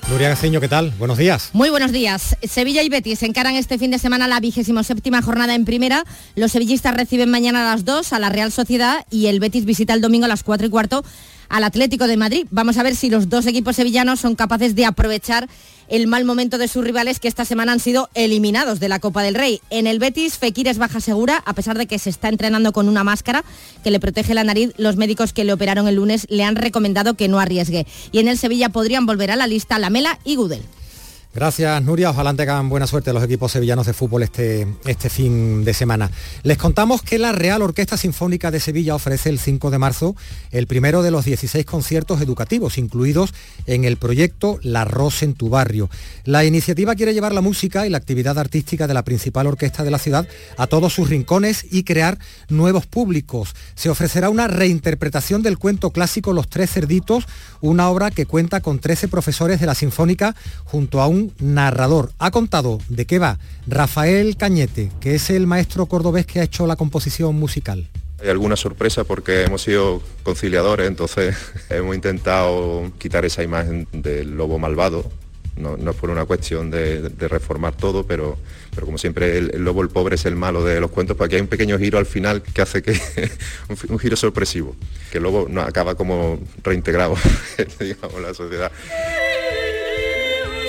[0.08, 0.92] Nuria Gaceño, ¿qué tal?
[0.98, 1.50] Buenos días.
[1.52, 2.36] Muy buenos días.
[2.48, 6.04] Sevilla y Betis encaran este fin de semana la vigésimo séptima jornada en primera.
[6.36, 9.94] Los sevillistas reciben mañana a las 2 a la Real Sociedad y el Betis visita
[9.94, 11.04] el domingo a las 4 y cuarto
[11.48, 12.46] al Atlético de Madrid.
[12.50, 15.48] Vamos a ver si los dos equipos sevillanos son capaces de aprovechar
[15.88, 19.22] el mal momento de sus rivales que esta semana han sido eliminados de la Copa
[19.22, 19.60] del Rey.
[19.70, 22.88] En el Betis, Fekir es baja segura, a pesar de que se está entrenando con
[22.88, 23.44] una máscara
[23.84, 24.72] que le protege la nariz.
[24.76, 27.86] Los médicos que le operaron el lunes le han recomendado que no arriesgue.
[28.12, 30.62] Y en el Sevilla podrían volver a la lista Lamela y Gudel.
[31.36, 32.08] Gracias, Nuria.
[32.08, 36.10] Ojalá tengan buena suerte los equipos sevillanos de fútbol este, este fin de semana.
[36.44, 40.16] Les contamos que la Real Orquesta Sinfónica de Sevilla ofrece el 5 de marzo
[40.50, 43.34] el primero de los 16 conciertos educativos incluidos
[43.66, 45.90] en el proyecto La Rosa en tu barrio.
[46.24, 49.90] La iniciativa quiere llevar la música y la actividad artística de la principal orquesta de
[49.90, 52.18] la ciudad a todos sus rincones y crear
[52.48, 53.54] nuevos públicos.
[53.74, 57.26] Se ofrecerá una reinterpretación del cuento clásico Los Tres Cerditos,
[57.60, 62.12] una obra que cuenta con 13 profesores de la Sinfónica junto a un narrador.
[62.18, 66.66] Ha contado de qué va Rafael Cañete, que es el maestro cordobés que ha hecho
[66.66, 67.88] la composición musical.
[68.20, 71.36] Hay alguna sorpresa porque hemos sido conciliadores, entonces
[71.70, 75.10] hemos intentado quitar esa imagen del lobo malvado.
[75.56, 78.36] No, es por una cuestión de, reformar todo, pero,
[78.74, 81.40] pero como siempre el, lobo el pobre es el malo de los cuentos, porque hay
[81.40, 82.92] un pequeño giro al final que hace que
[83.70, 84.76] un, un, giro sorpresivo,
[85.10, 87.16] que el lobo no, acaba como reintegrado,
[87.80, 88.70] digamos, la sociedad.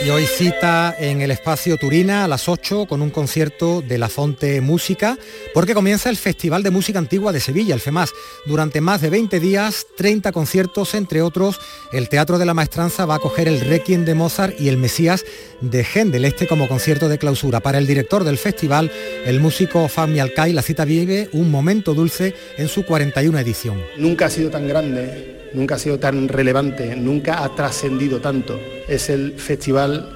[0.05, 4.07] Y hoy cita en el espacio Turina a las 8 con un concierto de La
[4.07, 5.17] Fonte Música,
[5.53, 8.11] porque comienza el Festival de Música Antigua de Sevilla, el FEMAS.
[8.45, 11.59] Durante más de 20 días, 30 conciertos, entre otros,
[11.91, 15.25] el Teatro de la Maestranza va a coger el Requiem de Mozart y el Mesías
[15.61, 17.59] de Händel, este como concierto de clausura.
[17.59, 18.91] Para el director del festival,
[19.25, 23.81] el músico Fami Alcai, la cita vive un momento dulce en su 41 edición.
[23.97, 28.59] Nunca ha sido tan grande nunca ha sido tan relevante, nunca ha trascendido tanto.
[28.87, 30.13] Es el festival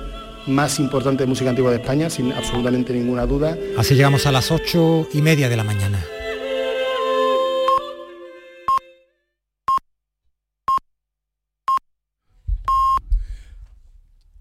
[0.47, 3.57] más importante de música antigua de España, sin absolutamente ninguna duda.
[3.77, 6.03] Así llegamos a las ocho y media de la mañana.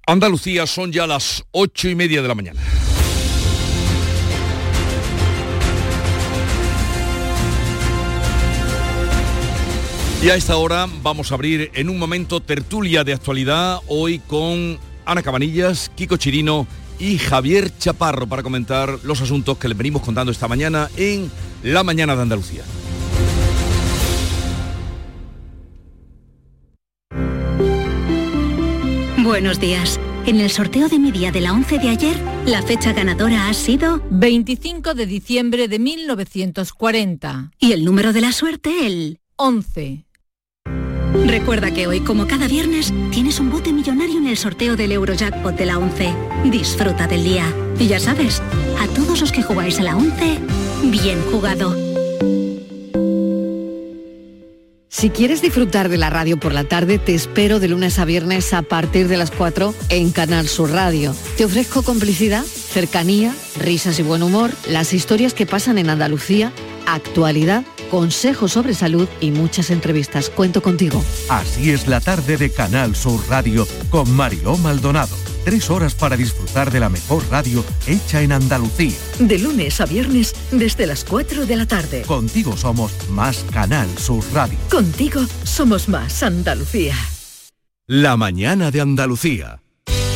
[0.06, 2.60] Andalucía son ya las ocho y media de la mañana.
[10.22, 14.78] Y a esta hora vamos a abrir en un momento tertulia de actualidad, hoy con
[15.06, 16.66] Ana Cabanillas, Kiko Chirino
[16.98, 21.30] y Javier Chaparro para comentar los asuntos que les venimos contando esta mañana en
[21.62, 22.64] La Mañana de Andalucía.
[29.22, 29.98] Buenos días.
[30.26, 33.54] En el sorteo de mi día de la 11 de ayer, la fecha ganadora ha
[33.54, 37.52] sido 25 de diciembre de 1940.
[37.58, 40.09] Y el número de la suerte, el 11.
[41.12, 45.56] Recuerda que hoy, como cada viernes, tienes un bote millonario en el sorteo del Eurojackpot
[45.56, 46.14] de la 11.
[46.44, 47.52] Disfruta del día.
[47.78, 48.40] Y ya sabes,
[48.78, 50.38] a todos los que jugáis a la 11,
[50.84, 51.76] bien jugado.
[54.88, 58.52] Si quieres disfrutar de la radio por la tarde, te espero de lunes a viernes
[58.52, 61.14] a partir de las 4 en Canal Sur Radio.
[61.36, 66.52] Te ofrezco complicidad, cercanía, risas y buen humor, las historias que pasan en Andalucía,
[66.86, 70.30] actualidad consejos sobre salud y muchas entrevistas.
[70.30, 71.04] Cuento contigo.
[71.28, 75.14] Así es la tarde de Canal Sur Radio con Mariló Maldonado.
[75.44, 78.96] Tres horas para disfrutar de la mejor radio hecha en Andalucía.
[79.18, 82.02] De lunes a viernes desde las 4 de la tarde.
[82.02, 84.58] Contigo somos más Canal Sur Radio.
[84.70, 86.94] Contigo somos más Andalucía.
[87.86, 89.60] La mañana de Andalucía.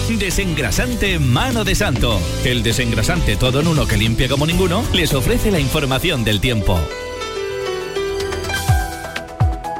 [0.08, 2.20] Desengrasante Mano de Santo.
[2.44, 6.78] El desengrasante todo en uno que limpia como ninguno les ofrece la información del tiempo.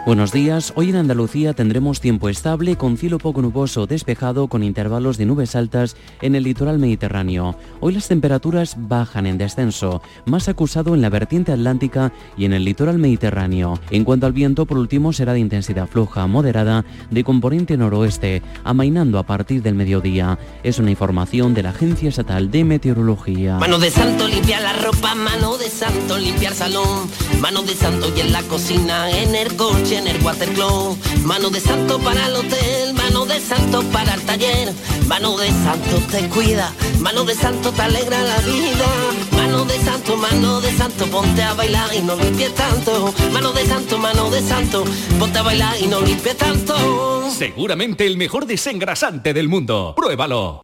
[0.06, 5.16] Buenos días, hoy en Andalucía tendremos tiempo estable con cielo poco nuboso despejado con intervalos
[5.16, 7.56] de nubes altas en el litoral mediterráneo.
[7.80, 12.66] Hoy las temperaturas bajan en descenso, más acusado en la vertiente atlántica y en el
[12.66, 13.80] litoral mediterráneo.
[13.90, 19.18] En cuanto al viento, por último, será de intensidad floja, moderada, de componente noroeste, amainando
[19.18, 20.38] a partir del mediodía.
[20.62, 23.56] Es una información de la Agencia Estatal de Meteorología.
[23.56, 27.08] Mano de santo limpia la ropa, mano de santo limpiar salón,
[27.40, 30.98] mano de santo y en la cocina, en el coche en el watercloak.
[31.24, 34.72] Mano de santo para el hotel, mano de santo para el taller.
[35.06, 38.86] Mano de santo te cuida, mano de santo te alegra la vida.
[39.32, 43.12] Mano de santo, mano de santo, ponte a bailar y no limpies tanto.
[43.32, 44.84] Mano de santo, mano de santo,
[45.18, 47.30] ponte a bailar y no limpies tanto.
[47.30, 49.94] Seguramente el mejor desengrasante del mundo.
[49.96, 50.63] Pruébalo.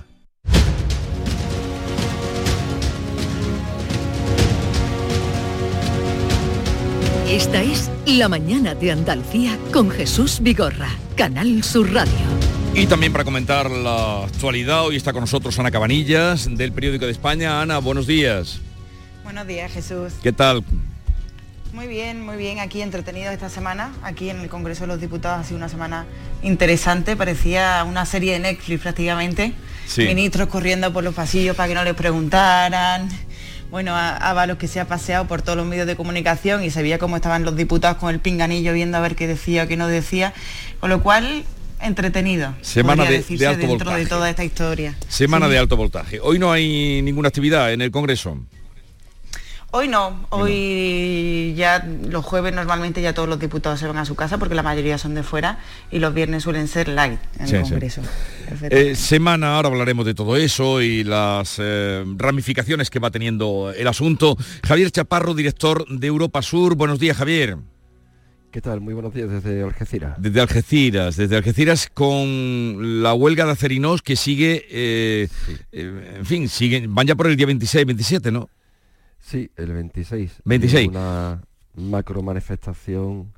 [7.31, 12.11] Esta es La Mañana de Andalucía con Jesús Vigorra, Canal Sur Radio.
[12.75, 17.13] Y también para comentar la actualidad, hoy está con nosotros Ana Cabanillas, del Periódico de
[17.13, 17.61] España.
[17.61, 18.59] Ana, buenos días.
[19.23, 20.11] Buenos días, Jesús.
[20.21, 20.65] ¿Qué tal?
[21.71, 25.39] Muy bien, muy bien, aquí entretenido esta semana, aquí en el Congreso de los Diputados
[25.39, 26.05] ha sido una semana
[26.43, 29.53] interesante, parecía una serie de Netflix prácticamente,
[29.95, 33.07] ministros corriendo por los pasillos para que no les preguntaran,
[33.71, 36.81] bueno, a Ábalos que se ha paseado por todos los medios de comunicación y se
[36.81, 39.77] veía cómo estaban los diputados con el pinganillo viendo a ver qué decía o qué
[39.77, 40.33] no decía,
[40.81, 41.45] con lo cual
[41.79, 42.53] entretenido.
[42.61, 43.99] Semana de, decirse alto dentro voltaje.
[44.03, 44.95] de toda esta historia.
[45.07, 45.53] Semana Sí.
[45.53, 46.19] de alto voltaje.
[46.21, 48.37] Hoy no hay ninguna actividad en el Congreso.
[49.73, 54.15] Hoy no, hoy ya los jueves normalmente ya todos los diputados se van a su
[54.15, 57.55] casa porque la mayoría son de fuera y los viernes suelen ser light en Sí,
[57.55, 57.69] el sí.
[57.71, 58.01] Congreso.
[58.69, 63.87] Eh, semana, ahora hablaremos de todo eso y las eh, ramificaciones que va teniendo el
[63.87, 64.35] asunto.
[64.67, 66.75] Javier Chaparro, director de Europa Sur.
[66.75, 67.55] Buenos días, Javier.
[68.51, 68.81] ¿Qué tal?
[68.81, 70.21] Muy buenos días desde Algeciras.
[70.21, 75.29] Desde Algeciras, desde Algeciras con la huelga de acerinos que sigue, eh,
[75.71, 78.49] eh, en fin, siguen, van ya por el día 26, 27, ¿no?
[79.21, 80.41] Sí, el 26.
[80.43, 80.89] 26.
[80.89, 81.41] Una
[81.75, 83.31] macro manifestación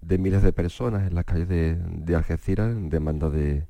[0.00, 3.64] de miles de personas en las calles de, de Algeciras en demanda de,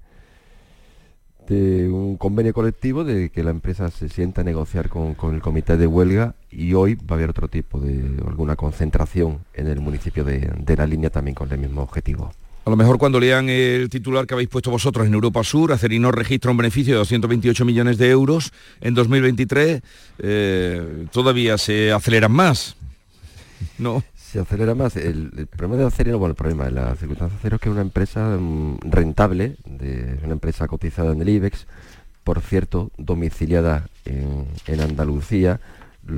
[1.48, 5.76] de un convenio colectivo de que la empresa se sienta a negociar con, el comité
[5.76, 10.24] de huelga y hoy va a haber otro tipo de alguna concentración en el municipio
[10.24, 12.32] de, la línea también con el mismo objetivo.
[12.68, 16.12] A lo mejor cuando lean el titular que habéis puesto vosotros en Europa Sur, Acerino
[16.12, 18.52] registra un beneficio de 228 millones de euros
[18.82, 19.80] en 2023,
[20.18, 22.76] eh, todavía se aceleran más.
[23.78, 24.96] No se acelera más.
[24.96, 27.72] El, problema de Acerino, bueno, el problema de la circunstancia de Acero es que es
[27.72, 29.56] una empresa mm, rentable,
[30.22, 31.66] una empresa cotizada en el IBEX,
[32.22, 34.46] por cierto, domiciliada en,
[34.78, 35.58] Andalucía,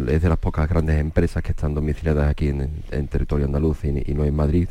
[0.09, 4.25] es de las pocas grandes empresas que están domiciliadas aquí en, territorio andaluz y, no
[4.25, 4.69] en Madrid,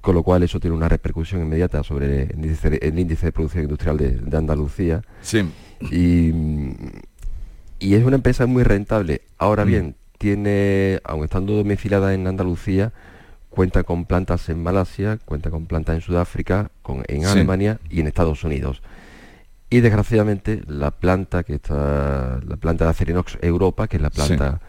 [0.00, 4.36] con lo cual eso tiene una repercusión inmediata sobre el índice, de producción industrial de,
[4.36, 5.02] Andalucía.
[5.20, 5.44] Sí.
[5.90, 6.32] Y,
[7.78, 9.22] y es una empresa muy rentable.
[9.38, 9.68] Ahora mm.
[9.68, 12.92] bien, tiene, aun estando domiciliada en Andalucía,
[13.48, 18.06] cuenta con plantas en Malasia, cuenta con plantas en Sudáfrica, con, en Alemania y en
[18.06, 18.82] Estados Unidos.
[19.70, 24.60] Y desgraciadamente la planta que está, la planta de Acerinox Europa, que es la planta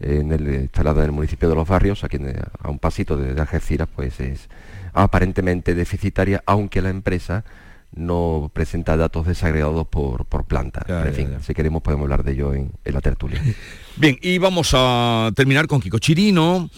[0.00, 2.18] en el, instalada en el municipio de Los Barrios, aquí
[2.62, 4.48] a un pasito de, Algeciras, pues es
[4.92, 7.44] aparentemente deficitaria, aunque la empresa
[7.92, 10.84] no presenta datos desagregados por, por planta.
[11.06, 13.42] en fin, si queremos podemos hablar de ello en, en la tertulia.
[13.96, 16.70] Bien, y vamos a terminar con Kiko Chirino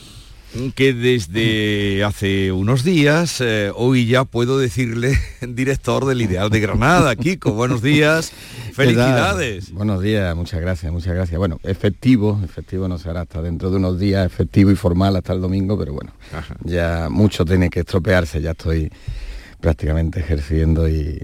[0.74, 7.16] que desde hace unos días, eh, hoy ya puedo decirle director del Ideal de Granada.
[7.16, 8.32] Kiko, buenos días,
[8.72, 9.72] felicidades.
[9.72, 11.38] Buenos días, muchas gracias, muchas gracias.
[11.38, 15.40] Bueno, efectivo, efectivo no será hasta dentro de unos días, efectivo y formal hasta el
[15.40, 16.12] domingo, pero bueno,
[16.64, 18.90] ya mucho tiene que estropearse, ya estoy
[19.62, 21.20] prácticamente ejerciendo y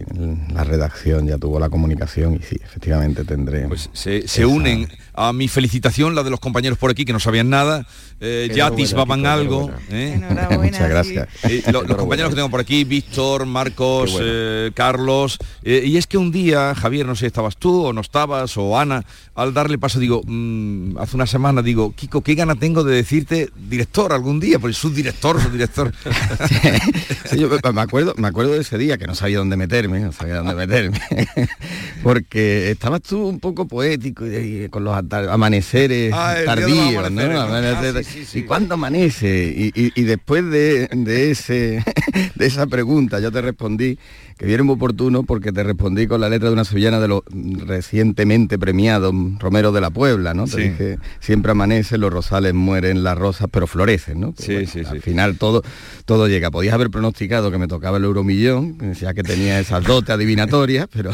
[0.54, 3.66] la redacción ya tuvo la comunicación y sí, efectivamente tendré.
[3.66, 7.50] Pues se, unen a mi felicitación, la de los compañeros por aquí que no sabían
[7.50, 7.84] nada,
[8.20, 9.70] eh, ya atisbaban algo.
[9.90, 10.20] ¿eh?
[10.62, 11.28] Muchas gracias.
[11.42, 16.30] Eh, los compañeros que tengo por aquí, Víctor, Marcos, eh, Carlos, y es que un
[16.30, 20.22] día, Javier, no sé, estabas tú o no estabas, o Ana, al darle paso digo,
[20.24, 24.74] mm, hace una semana digo, Kiko, qué gana tengo de decirte director algún día, porque
[24.74, 25.92] subdirector, subdirector.
[27.30, 30.12] sí, yo me acuerdo, me acuerdo de ese día que no sabía dónde meterme, no
[30.12, 31.00] sabía dónde meterme,
[32.02, 37.22] porque estabas tú un poco poético y, con los amaneceres ah, tardíos, ¿no?
[37.22, 37.92] Ah,
[38.34, 39.72] ¿Y cuándo amanece?
[39.74, 41.84] Y, después de, de, ese,
[42.34, 43.98] de esa pregunta yo te respondí
[44.38, 47.22] que viene muy oportuno porque te respondí con la letra de una sevillana de los
[47.66, 50.44] recientemente premiados, Romero de la Puebla, ¿no?
[50.44, 54.34] Te dije, siempre amanece, los rosales mueren, las rosas, pero florecen, ¿no?
[54.38, 55.64] sí, sí, al final todo,
[56.04, 56.52] todo llega.
[56.52, 61.12] Podías haber pronosticado que me tocaba el euromillón, ya que tenía esas dotes adivinatorias, pero,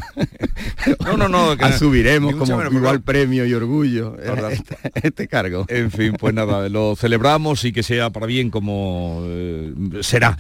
[1.05, 4.17] no, no, no, asubiremos como igual premio y orgullo
[4.51, 5.67] este, este, cargo.
[5.69, 10.39] En fin, pues nada, lo celebramos y que sea para bien como eh, será.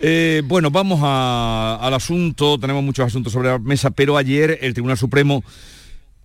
[0.00, 4.98] Eh, bueno, vamos al asunto, tenemos muchos asuntos sobre la mesa, pero ayer el Tribunal
[4.98, 5.42] Supremo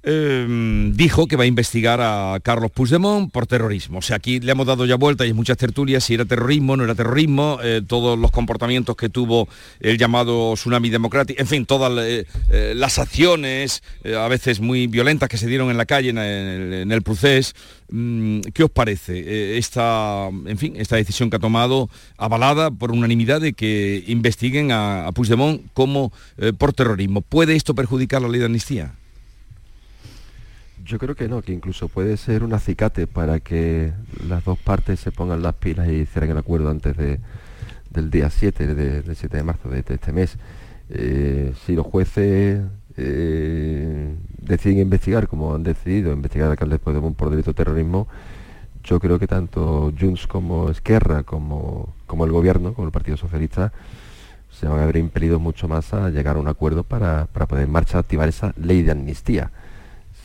[0.03, 3.99] Em, dijo que va a investigar a Carlos Puigdemont por terrorismo.
[3.99, 6.75] O sea, aquí le hemos dado ya vuelta y hay muchas tertulias si era terrorismo,
[6.75, 9.47] no era terrorismo, eh, todos los comportamientos que tuvo
[9.79, 13.83] el llamado tsunami democrático, en fin, todas eh, eh, las acciones,
[14.17, 17.03] a veces muy violentas que se dieron en la calle, en el, en.
[17.93, 23.41] Mm, ¿Qué os parece esta, en fin, esta decisión que ha tomado, avalada por unanimidad
[23.41, 26.11] de que investiguen a, a Puigdemont como
[26.57, 27.21] por terrorismo?
[27.21, 28.95] ¿Puede esto perjudicar la ley de amnistía?
[30.83, 33.93] Yo creo que no, que incluso puede ser un acicate para que
[34.27, 38.73] las dos partes se pongan las pilas y cierren el acuerdo antes del día 7,
[38.73, 40.37] del 7 de marzo de, este mes.
[40.89, 42.61] Eh, si los jueces
[42.97, 48.07] eh, deciden investigar, como han decidido investigar a Carles Puigdemont por delito de terrorismo,
[48.83, 53.71] yo creo que tanto Junts como Esquerra, como, como el gobierno, como el Partido Socialista,
[54.49, 57.65] se van a ver impelidos mucho más a llegar a un acuerdo para, para poner
[57.65, 59.51] en marcha, activar esa ley de amnistía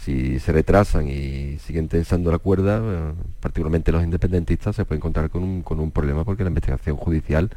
[0.07, 5.31] si se retrasan y siguen tensando la cuerda, eh, particularmente los independentistas se pueden encontrar
[5.31, 7.51] con un, con un problema porque la investigación judicial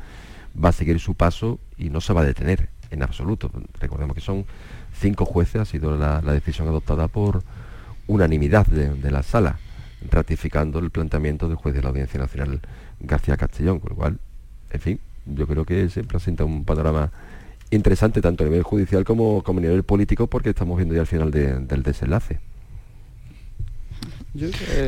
[0.62, 3.52] va a seguir su paso y no se va a detener en absoluto.
[3.80, 4.46] Recordemos que son
[5.00, 7.44] cinco jueces, ha sido la, decisión adoptada por
[8.08, 9.60] unanimidad de, la sala,
[10.10, 12.62] ratificando el planteamiento del juez de la Audiencia Nacional
[13.00, 14.20] García Castellón, con lo cual,
[14.72, 17.12] en fin, yo creo que se presenta un panorama
[17.72, 21.08] interesante tanto a nivel judicial como, como a nivel político porque estamos viendo ya el
[21.08, 22.40] final del desenlace.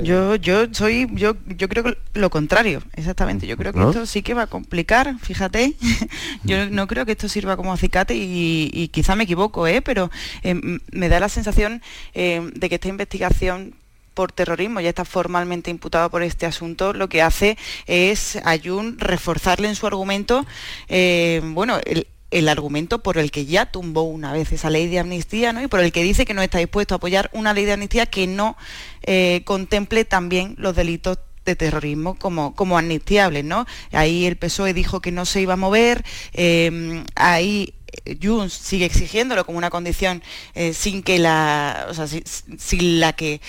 [0.03, 3.47] Yo, yo soy, yo, yo creo que lo contrario, exactamente.
[3.47, 5.73] Yo creo que esto sí que va a complicar, fíjate.
[6.43, 9.81] yo no creo que esto sirva como acicate y, quizá me equivoco, ¿eh?
[9.81, 10.11] pero
[10.43, 11.81] em, me da la sensación
[12.13, 13.73] em, de que esta investigación
[14.13, 17.57] por terrorismo, ya está formalmente imputado por este asunto, lo que hace
[17.87, 20.45] es a Jun reforzarle en su argumento,
[20.89, 24.99] eh, bueno, el, el argumento por el que ya tumbó una vez esa ley de
[24.99, 25.61] amnistía ¿no?
[25.61, 28.05] y por el que dice que no está dispuesto a apoyar una ley de amnistía
[28.05, 28.57] que no
[29.03, 33.65] eh, contemple también los delitos de terrorismo como, como amnistiables, ¿no?
[33.91, 37.73] Ahí el PSOE dijo que no se iba a mover, eh, ahí
[38.21, 40.23] Junts sigue exigiéndolo como una condición
[40.53, 43.41] eh, sin que la, o sea, sin, la que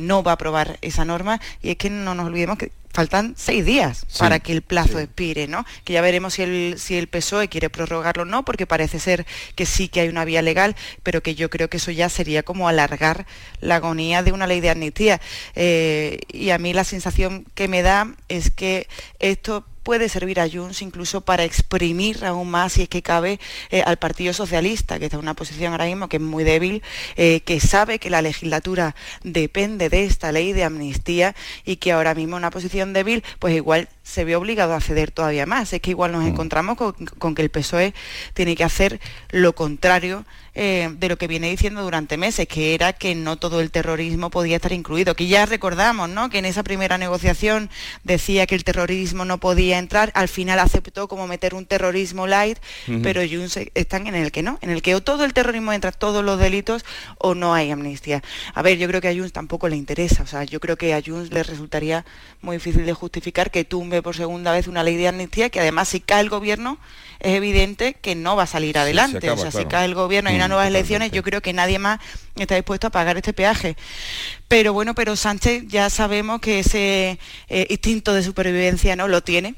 [0.00, 3.64] no va a aprobar esa norma y es que no nos olvidemos que faltan seis
[3.64, 5.64] días para que el plazo expire, ¿no?
[5.84, 9.26] Que ya veremos si el, si el PSOE quiere prorrogarlo o no, porque parece ser
[9.54, 12.42] que sí que hay una vía legal, pero que yo creo que eso ya sería
[12.42, 13.26] como alargar
[13.60, 15.20] la agonía de una ley de amnistía.
[15.54, 18.88] Eh, y a mí la sensación que me da es que
[19.20, 23.82] esto puede servir a Junts incluso para exprimir aún más, si es que cabe, eh,
[23.84, 26.80] al Partido Socialista, que está en una posición ahora mismo que es muy débil,
[27.16, 31.34] eh, que sabe que la legislatura depende de esta ley de amnistía
[31.64, 35.46] y que ahora mismo una posición débil, pues igual se ve obligado a ceder todavía
[35.46, 35.72] más.
[35.72, 36.28] Es que igual nos mm.
[36.28, 37.94] encontramos con, que el PSOE
[38.34, 39.00] tiene que hacer
[39.30, 43.60] lo contrario eh, de lo que viene diciendo durante meses, que era que no todo
[43.60, 45.14] el terrorismo podía estar incluido.
[45.14, 46.28] Que ya recordamos, ¿no?
[46.28, 47.70] Que en esa primera negociación
[48.02, 52.58] decía que el terrorismo no podía entrar, al final aceptó como meter un terrorismo light,
[53.02, 55.92] pero Junts están en el que no, en el que o todo el terrorismo entra,
[55.92, 56.84] todos los delitos,
[57.18, 58.22] o no hay amnistía.
[58.52, 60.94] A ver, yo creo que a Junts tampoco le interesa, o sea, yo creo que
[60.94, 62.04] a Junts le resultaría
[62.42, 65.88] muy difícil de justificar que tumbe por segunda vez una ley de amnistía que además
[65.88, 66.78] si cae el gobierno
[67.20, 69.30] es evidente que no va a salir adelante.
[69.30, 71.52] o sea, si cae el gobierno y hay unas mm, nuevas elecciones, yo creo que
[71.52, 72.00] nadie más
[72.36, 73.76] está dispuesto a pagar este peaje.
[74.48, 79.54] Pero bueno, pero Sánchez ya sabemos que ese eh, instinto de supervivencia no lo tiene.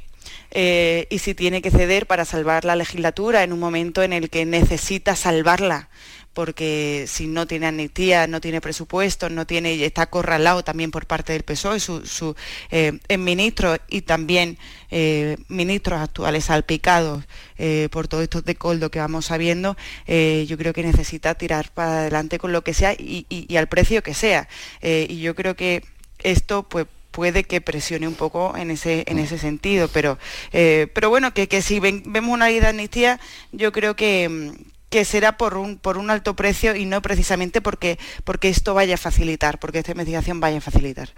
[0.55, 4.29] Eh, y si tiene que ceder para salvar la legislatura en un momento en el
[4.29, 5.89] que necesita salvarla
[6.35, 11.33] porque si no tiene amnistía, no tiene presupuesto, no tiene, está acorralado también por parte
[11.33, 12.35] del PSOE, su, su
[12.71, 14.57] eh, ministros y también
[14.91, 17.25] eh, ministros actuales salpicados
[17.59, 18.57] eh, por todo esto de
[18.91, 19.77] que vamos sabiendo,
[20.07, 24.15] yo creo que necesita tirar para adelante con lo que sea y, al precio que
[24.15, 24.49] sea.
[24.83, 25.85] y yo creo que
[26.23, 30.19] esto pues puede que presione un poco en ese en ese sentido pero
[30.51, 33.21] pero bueno que, que si vemos una ley de amnistía
[33.53, 34.53] yo creo que,
[34.93, 38.97] que será por un, por un alto precio y no precisamente porque, porque esto vaya
[38.97, 41.09] a facilitar, porque esta investigación vaya a facilitar.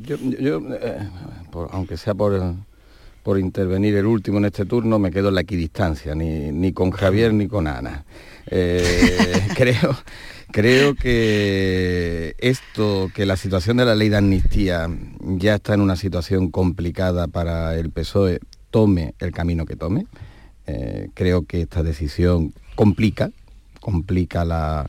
[0.00, 1.08] Yo, eh,
[1.70, 2.56] aunque sea por,
[3.22, 6.90] por intervenir el último en este turno, me quedo en la equidistancia, ni, ni con
[6.90, 8.04] Javier ni con Ana.
[8.48, 9.96] Eh, creo,
[10.50, 14.90] creo que esto, que la situación de la ley de amnistía
[15.20, 18.40] ya está en una situación complicada para el PSOE,
[18.72, 20.06] tome el camino que tome.
[20.66, 23.30] Eh, creo que esta decisión complica,
[23.80, 24.88] complica la,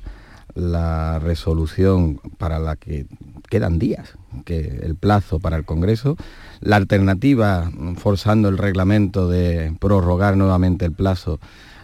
[1.21, 3.05] resolución para la que
[3.47, 4.13] quedan días,
[4.43, 6.17] que el plazo para el Congreso.
[6.61, 11.39] La alternativa, forzando el reglamento de prorrogar nuevamente el plazo,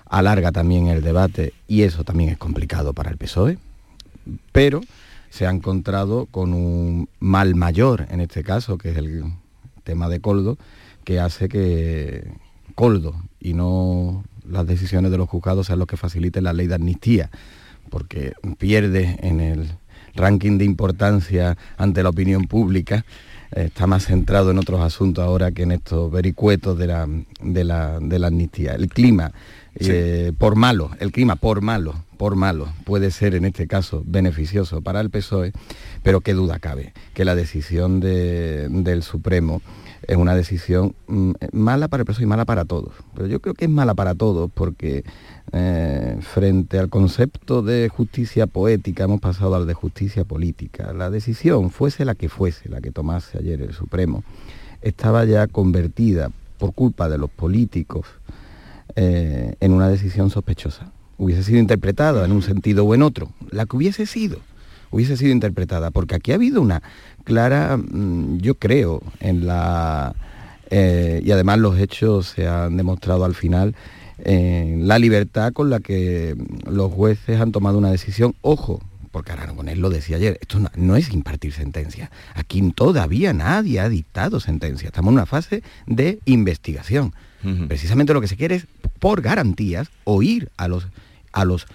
[0.05, 3.59] alarga también el debate y eso también es complicado para el PSOE.
[4.51, 4.81] Pero
[5.29, 9.23] se ha encontrado con un mal mayor, en este caso, que es el
[9.83, 10.57] tema de Coldo,
[11.03, 12.23] que hace que
[12.75, 16.75] Coldo y no las decisiones de los juzgados sean los que faciliten la ley de
[16.75, 17.29] amnistía,
[17.89, 19.67] porque pierde en el
[20.15, 23.05] ranking de importancia ante la opinión pública,
[23.51, 27.07] está más centrado en otros asuntos ahora que en estos vericuetos de la,
[27.41, 27.63] de
[28.19, 28.73] la, amnistía.
[28.73, 29.31] El clima,
[29.75, 34.81] eh, por malo, el clima por malo, por malo, puede ser en este caso beneficioso
[34.81, 35.51] para el PSOE,
[36.01, 39.61] pero qué duda cabe que la decisión del Supremo
[40.07, 42.93] es una decisión mm, mala para el PSOE y mala para todos.
[43.15, 45.03] Pero yo creo que es mala para todos porque
[45.51, 50.93] eh, frente al concepto de justicia poética hemos pasado al de justicia política.
[50.93, 54.23] La decisión, fuese la que fuese, la que tomase ayer el Supremo,
[54.81, 58.07] estaba ya convertida por culpa de los políticos
[58.95, 60.91] eh, en una decisión sospechosa.
[61.17, 64.39] Hubiese sido interpretada en un sentido o en otro, la que hubiese sido
[64.93, 66.83] hubiese sido interpretada, porque aquí ha habido una
[67.23, 70.15] clara, mm, yo creo, en la...
[70.69, 73.75] Eh, y además los hechos se han demostrado al final,
[74.19, 76.35] en la libertad con la que
[76.65, 78.35] los jueces han tomado una decisión.
[78.41, 78.81] Ojo,
[79.11, 79.33] porque
[79.67, 82.09] él lo decía ayer, esto no, es impartir sentencia.
[82.33, 84.87] Aquí todavía nadie ha dictado sentencia.
[84.87, 87.13] Estamos en una fase de investigación.
[87.67, 88.67] Precisamente lo que se quiere es,
[88.99, 90.87] por garantías, oír a los,
[91.33, 91.67] a los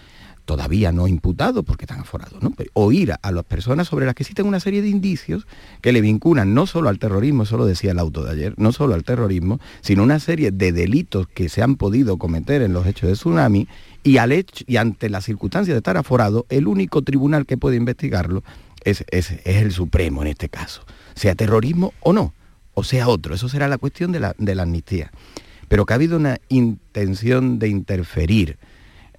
[0.49, 2.55] todavía no imputados porque están aforados, ¿no?
[2.73, 5.47] oír a, las personas sobre las que existen una serie de indicios
[5.83, 8.73] que le vinculan no solo al terrorismo, eso lo decía el auto de ayer, no
[8.73, 12.87] solo al terrorismo, sino una serie de delitos que se han podido cometer en los
[12.87, 13.69] hechos de tsunami
[14.03, 14.17] y,
[14.67, 18.43] y ante la circunstancia de estar aforado, el único tribunal que puede investigarlo
[18.85, 20.81] es, es, el Supremo en este caso,
[21.15, 22.33] sea terrorismo o no,
[22.73, 25.11] o sea otro, eso será la cuestión de la, de la amnistía.
[25.69, 28.57] Pero que ha habido una intención de interferir,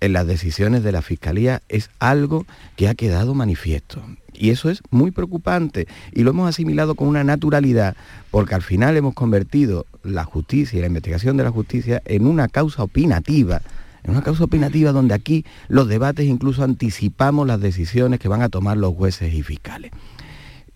[0.01, 2.45] en las decisiones de la Fiscalía es algo
[2.75, 4.01] que ha quedado manifiesto.
[4.33, 7.95] Y eso es muy preocupante y lo hemos asimilado con una naturalidad
[8.31, 12.47] porque al final hemos convertido la justicia y la investigación de la justicia en una
[12.47, 13.61] causa opinativa,
[14.03, 18.49] en una causa opinativa donde aquí los debates incluso anticipamos las decisiones que van a
[18.49, 19.91] tomar los jueces y fiscales.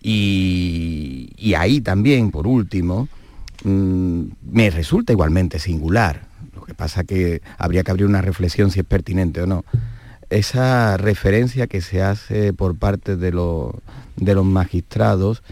[0.06, 3.08] Y, ahí también, por último,
[3.64, 8.80] mm, me resulta igualmente singular lo que pasa que habría que abrir una reflexión si
[8.80, 9.64] es pertinente o no.
[10.30, 13.30] Esa referencia que se hace por parte de,
[14.16, 15.42] de los magistrados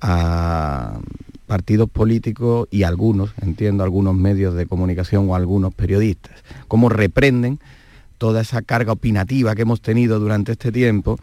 [0.00, 1.00] a
[1.46, 7.58] partidos políticos y algunos, entiendo, algunos medios de comunicación o algunos periodistas, cómo reprenden
[8.18, 11.18] toda esa carga opinativa que hemos tenido durante este tiempo,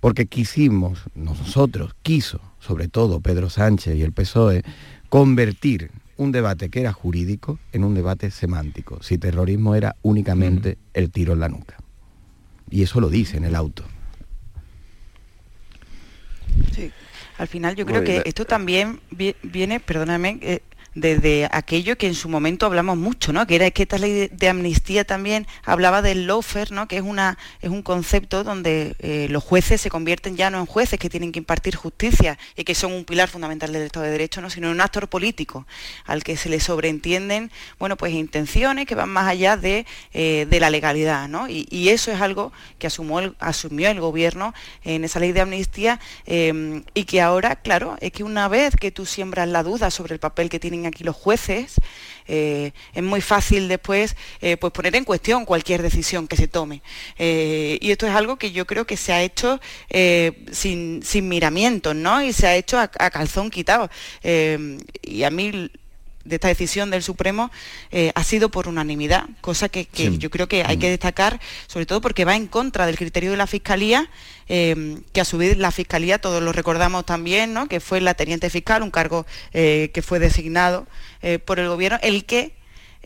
[0.00, 4.62] porque quisimos, nosotros, quiso, sobre todo Pedro Sánchez y el PSOE,
[5.08, 11.10] convertir un debate que era jurídico en un debate semántico, si terrorismo era únicamente el
[11.10, 11.76] tiro en la nuca.
[12.70, 13.84] Y eso lo dice en el auto.
[16.72, 16.90] Sí,
[17.38, 19.00] al final yo creo que esto también
[19.42, 20.62] viene, perdóname, eh,
[20.96, 23.46] desde aquello que en su momento hablamos mucho, ¿no?
[23.46, 26.88] Que era que esta ley de, amnistía también hablaba del lofer, ¿no?
[26.88, 30.64] Que es una es un concepto donde eh, los jueces se convierten ya no en
[30.64, 34.12] jueces que tienen que impartir justicia y que son un pilar fundamental del Estado de
[34.12, 34.48] Derecho, ¿no?
[34.48, 35.66] Sino en un actor político
[36.06, 39.84] al que se le sobreentienden, bueno, pues intenciones que van más allá de,
[40.14, 41.46] eh, la legalidad, ¿no?
[41.48, 46.00] Y, eso es algo que asumió el, asumió el gobierno en esa ley de amnistía
[46.24, 50.14] eh, y que ahora, claro, es que una vez que tú siembras la duda sobre
[50.14, 51.74] el papel que tienen aquí los jueces,
[52.28, 56.82] eh, es muy fácil después eh, pues poner en cuestión cualquier decisión que se tome.
[57.18, 59.60] Eh, y esto es algo que yo creo que se ha hecho
[60.52, 62.22] sin, sin, miramientos, ¿no?
[62.22, 63.90] Y se ha hecho a, calzón quitado.
[64.22, 65.70] y a mí
[66.26, 67.50] de esta decisión del Supremo
[68.14, 72.24] ha sido por unanimidad, cosa que, yo creo que hay que destacar, sobre todo porque
[72.24, 74.08] va en contra del criterio de la Fiscalía
[74.48, 77.66] Em, que a su vez la Fiscalía, todos lo recordamos también, ¿no?
[77.66, 80.86] que fue la teniente fiscal, un cargo eh, que fue designado
[81.20, 82.54] eh, por el Gobierno, el que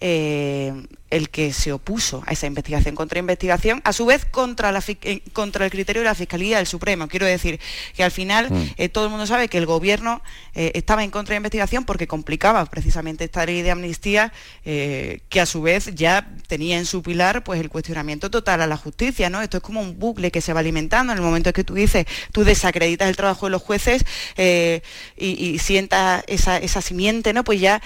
[0.03, 0.73] eh,
[1.11, 5.23] el que se opuso a esa investigación contra investigación, a su vez contra, la, eh,
[5.33, 7.09] contra el criterio de la Fiscalía del Supremo.
[7.09, 7.59] Quiero decir
[7.97, 8.75] que al final mm.
[8.77, 10.23] eh, todo el mundo sabe que el Gobierno
[10.55, 14.33] estaba en contra de investigación porque complicaba precisamente esta ley de amnistía,
[14.63, 18.77] que a su vez ya tenía en su pilar pues, el cuestionamiento total a la
[18.77, 19.31] justicia.
[19.31, 19.41] ¿no?
[19.43, 21.75] Esto es como un bucle que se va alimentando en el momento en que tú
[21.75, 24.05] dices, tú desacreditas el trabajo de los jueces
[24.37, 24.83] y,
[25.17, 27.45] y, sientas esa, esa simiente, ¿no?
[27.45, 27.81] pues ya,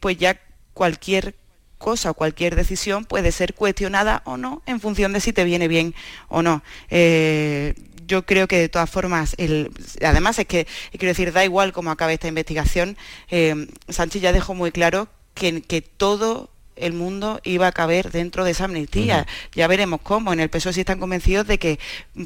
[0.00, 0.38] pues ya
[0.74, 1.34] cualquier
[1.78, 5.66] cosa o cualquier decisión puede ser cuestionada o no en función de si te viene
[5.66, 5.94] bien
[6.28, 6.62] o no.
[6.90, 7.74] Eh,
[8.06, 9.36] yo creo que de todas formas,
[10.02, 12.96] además es que, quiero decir, da igual cómo acabe esta investigación,
[13.30, 18.44] eh, Sánchez ya dejó muy claro que, que todo el mundo iba a caber dentro
[18.44, 19.26] de esa amnistía.
[19.52, 20.32] Ya veremos cómo.
[20.32, 21.78] En el PSOE sí están convencidos de que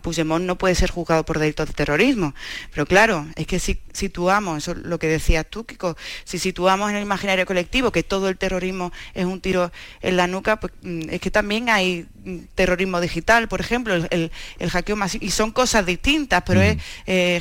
[0.02, 2.34] Puigdemont no puede ser juzgado por delitos de terrorismo.
[2.70, 6.90] Pero claro, es que si situamos, eso es lo que decías tú, Kiko, si situamos
[6.90, 10.72] en el imaginario colectivo que todo el terrorismo es un tiro en la nuca, pues
[10.82, 14.30] mm, es que también hay mm, terrorismo digital, por ejemplo, el,
[14.70, 17.40] hackeo masivo, y son cosas distintas, pero es eh,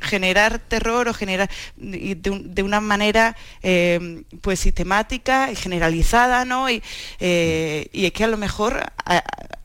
[0.00, 6.70] generar terror o generar de, una manera eh, pues sistemática y generalizada, ¿no?
[6.70, 6.82] Y,
[7.20, 8.92] eh, y, es que a lo mejor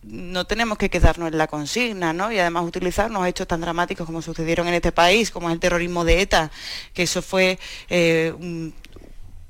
[0.03, 2.31] no tenemos que quedarnos en la consigna, ¿no?
[2.31, 6.05] Y además utilizarnos hechos tan dramáticos como sucedieron en este país, como es el terrorismo
[6.05, 6.51] de ETA,
[6.93, 7.57] que eso fue
[7.89, 8.33] eh,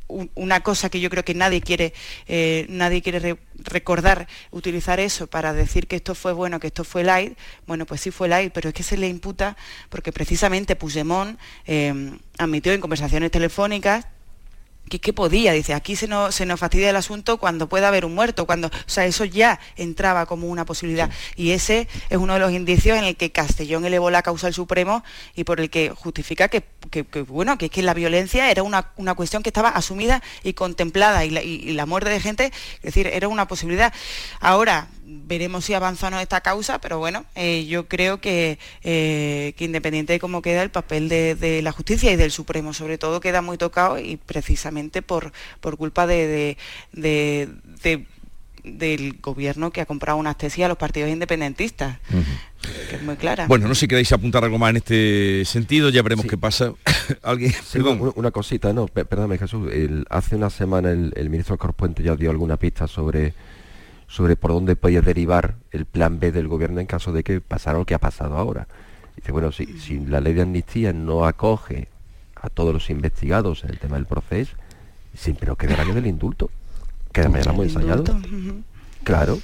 [0.07, 1.93] una cosa que yo creo que nadie quiere,
[2.27, 7.03] eh, nadie quiere recordar, utilizar eso para decir que esto fue bueno, que esto fue
[7.03, 9.57] light, bueno, pues sí fue light, pero es que se le imputa
[9.89, 14.05] porque precisamente Puigdemont eh, admitió en conversaciones telefónicas
[14.89, 18.13] que, podía, dice, aquí se nos, se nos fastidia el asunto cuando pueda haber un
[18.13, 21.09] muerto, cuando, o sea, eso ya entraba como una posibilidad.
[21.35, 24.53] Y ese es uno de los indicios en el que Castellón elevó la causa al
[24.53, 25.03] Supremo
[25.35, 26.63] y por el que justifica que,
[27.27, 28.83] bueno, que, que la violencia era una,
[29.15, 33.07] cuestión que estaba asumida y contemplada y la, y la muerte de gente, es decir,
[33.07, 33.93] era una posibilidad.
[34.39, 39.53] Ahora, veremos si avanza o no esta causa, pero bueno, eh, yo creo que, eh,
[39.55, 43.19] que, independiente de cómo queda el papel de, la justicia y del Supremo, sobre todo,
[43.19, 45.31] queda muy tocado y precisamente por,
[45.61, 46.57] por culpa de,
[48.63, 51.99] del gobierno que ha comprado una tesis a los partidos independentistas,
[52.89, 53.45] que es muy clara.
[53.47, 56.73] Bueno, no sé si queréis apuntar algo más en este sentido, ya veremos qué pasa.
[57.21, 57.53] ¿Alguien?
[57.71, 58.11] Perdón.
[58.15, 59.69] Una, cosita, no, perdóname Jesús,
[60.09, 63.33] hace una semana el, ministro Corpuente ya dio alguna pista sobre
[64.15, 67.77] sobre por dónde podía derivar el plan B del gobierno en caso de que pasara
[67.77, 68.65] lo que ha pasado ahora.
[69.17, 71.89] Dice, bueno, si, si la ley de amnistía no acoge
[72.35, 74.55] a todos los investigados en el tema del proceso,
[75.13, 76.49] siempre nos quedará del indulto.
[77.11, 78.05] Quedará muy ensayado.
[79.03, 79.37] Claro.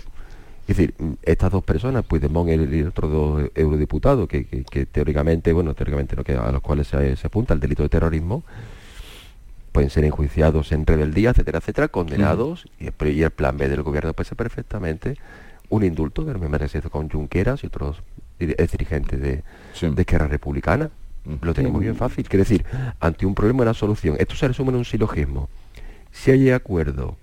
[0.70, 0.94] Es decir,
[1.24, 6.24] estas dos personas, Puigdemont y el, otro dos eurodiputados, que, que, teóricamente, bueno, teóricamente no
[6.24, 8.46] queda, a los cuales se, apunta el delito de terrorismo,
[9.72, 14.30] pueden ser enjuiciados en rebeldía, etcétera, etcétera, condenados, y, el, plan B del gobierno puede
[14.30, 15.18] ser perfectamente
[15.70, 18.04] un indulto, que me merece con Junqueras y otros
[18.38, 19.44] dirigentes de,
[19.82, 20.90] de guerra republicana.
[21.42, 22.28] Lo tenemos bien fácil.
[22.28, 22.66] Quiere decir,
[23.00, 24.16] ante un problema la solución.
[24.20, 25.50] Esto se resume en un silogismo.
[26.12, 27.16] Si hay acuerdo,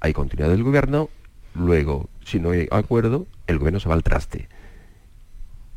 [0.00, 1.08] hay continuidad del gobierno,
[1.54, 4.48] luego, si no hay acuerdo, el gobierno se va al traste.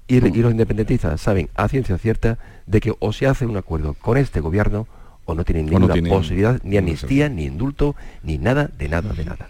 [0.07, 4.17] Y, los independentistas saben a ciencia cierta de que o se hace un acuerdo con
[4.17, 4.85] este gobierno
[5.31, 9.49] o no tienen ninguna posibilidad, ni amnistía, ni indulto, ni nada, de nada, de nada.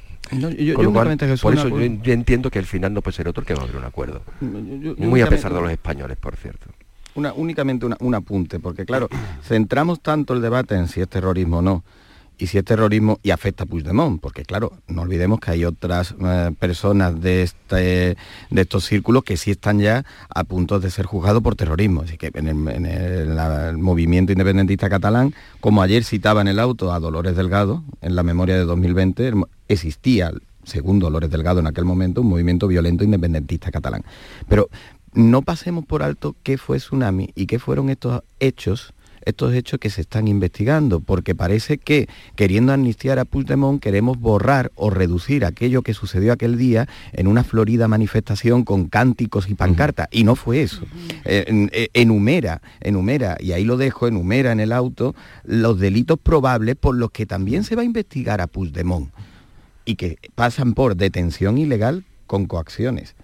[1.41, 3.75] por eso yo, entiendo que el final no puede ser otro que va a haber
[3.77, 4.21] un acuerdo.
[4.97, 6.67] Muy a pesar de los españoles, por cierto
[7.15, 9.09] una, únicamente un apunte, porque claro,
[9.43, 11.83] centramos tanto el debate en si es terrorismo o no,
[12.41, 16.15] y si es terrorismo y afecta a Puigdemont, porque claro, no olvidemos que hay otras
[16.19, 18.17] eh, personas de, este,
[18.49, 22.01] de estos círculos que sí están ya a punto de ser juzgados por terrorismo.
[22.01, 22.47] Así que en
[22.87, 28.23] el, movimiento independentista catalán, como ayer citaba en el auto a Dolores Delgado, en la
[28.23, 29.33] memoria de 2020,
[29.67, 30.31] existía
[30.63, 34.03] según Dolores Delgado en aquel momento, un movimiento violento independentista catalán.
[34.49, 34.67] Pero
[35.13, 38.95] no pasemos por alto qué fue Tsunami y qué fueron estos hechos
[39.25, 44.71] estos hechos que se están investigando, porque parece que queriendo amnistiar a Puigdemont queremos borrar
[44.75, 50.07] o reducir aquello que sucedió aquel día en una florida manifestación con cánticos y pancartas,
[50.11, 50.83] y no fue eso.
[51.25, 56.75] Eh, eh, enumera, enumera, y ahí lo dejo, enumera en el auto los delitos probables
[56.75, 59.09] por los que también se va a investigar a Puigdemont
[59.85, 63.15] y que pasan por detención ilegal con coacciones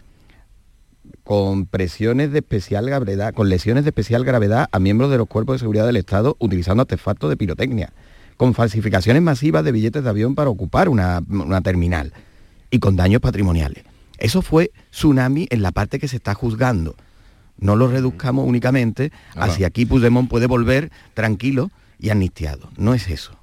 [1.27, 5.55] con presiones de especial gravedad, con lesiones de especial gravedad a miembros de los cuerpos
[5.55, 7.91] de seguridad del Estado utilizando artefactos de pirotecnia,
[8.37, 11.21] con falsificaciones masivas de billetes de avión para ocupar una,
[11.61, 12.13] terminal
[12.71, 13.83] y con daños patrimoniales.
[14.17, 16.95] Eso fue tsunami en la parte que se está juzgando.
[17.57, 22.69] No lo reduzcamos únicamente hacia aquí Puigdemont puede volver tranquilo y amnistiado.
[22.77, 23.36] No es eso.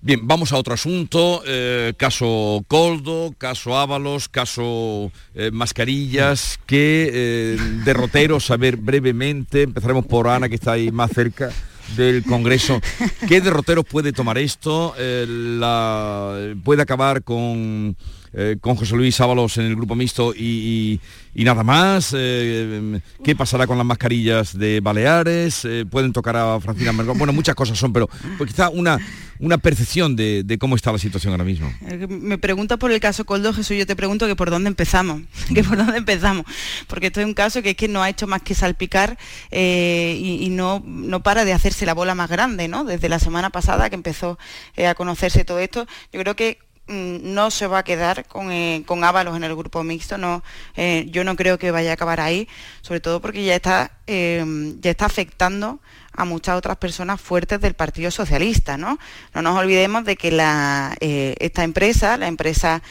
[0.00, 7.56] Bien, vamos a otro asunto, eh, caso Coldo, caso Ábalos, caso eh, Mascarillas, ¿qué eh,
[7.84, 11.50] derroteros, a ver brevemente, empezaremos por Ana que está ahí más cerca
[11.96, 12.80] del Congreso,
[13.28, 14.94] ¿qué derroteros puede tomar esto?
[14.94, 17.96] ¿Puede acabar con
[18.32, 21.00] eh, con José Luis Ábalos en el grupo mixto y,
[21.34, 22.14] nada más.
[22.16, 25.64] Eh, ¿Qué pasará con las mascarillas de Baleares?
[25.64, 27.16] Eh, ¿Pueden tocar a Francina Mergón?
[27.16, 28.98] Bueno, muchas cosas son, pero pues quizá una,
[29.38, 31.72] una percepción de, cómo está la situación ahora mismo.
[32.08, 35.22] Me preguntas por el caso Coldo, Jesús, yo te pregunto que por dónde empezamos,
[35.54, 36.44] que por dónde empezamos,
[36.86, 39.16] porque esto es un caso que es que no ha hecho más que salpicar
[39.50, 42.84] y, no, no para de hacerse la bola más grande, ¿no?
[42.84, 44.38] Desde la semana pasada que empezó
[44.76, 46.58] a conocerse todo esto, yo creo que
[46.88, 50.42] no se va a quedar con, eh, con Ábalos en el grupo mixto, no,
[50.76, 52.48] eh, yo no creo que vaya a acabar ahí,
[52.80, 55.80] sobre todo porque ya está, em, ya está afectando
[56.12, 58.76] a muchas otras personas fuertes del Partido Socialista.
[58.76, 58.98] No,
[59.34, 62.82] no nos olvidemos de que la, eh, esta empresa, la empresa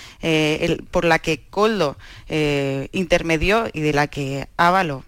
[0.92, 1.98] por la que Coldo
[2.94, 5.04] intermedió y de la que Ábalos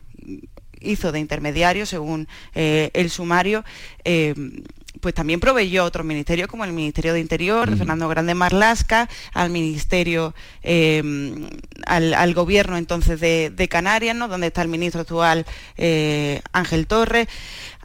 [0.81, 3.63] hizo de intermediario, según el sumario,
[4.03, 4.63] em,
[4.99, 10.33] pues también proveyó otros ministerios como el Ministerio de Interior, Fernando Grande Marlasca, al Ministerio,
[10.61, 11.47] em,
[11.85, 14.27] al, gobierno entonces de, Canarias, ¿no?
[14.27, 15.45] donde está el ministro actual
[15.77, 17.27] eh, Ángel Torres,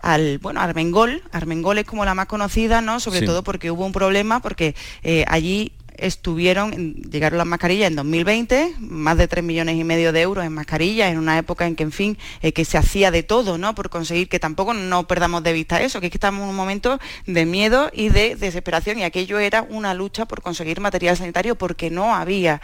[0.00, 3.00] al bueno Armengol, Armengol es como la más conocida, ¿no?
[3.00, 8.74] Sobre todo porque hubo un problema, porque eh, allí estuvieron, llegaron las mascarillas en 2020,
[8.78, 11.82] más de 3 millones y medio de euros en mascarillas, en una época en que,
[11.82, 13.74] en fin, eh, que se hacía de todo, ¿no?
[13.74, 16.56] Por conseguir que tampoco no perdamos de vista eso, que es que estamos en un
[16.56, 21.56] momento de miedo y de desesperación y aquello era una lucha por conseguir material sanitario
[21.56, 22.60] porque no había.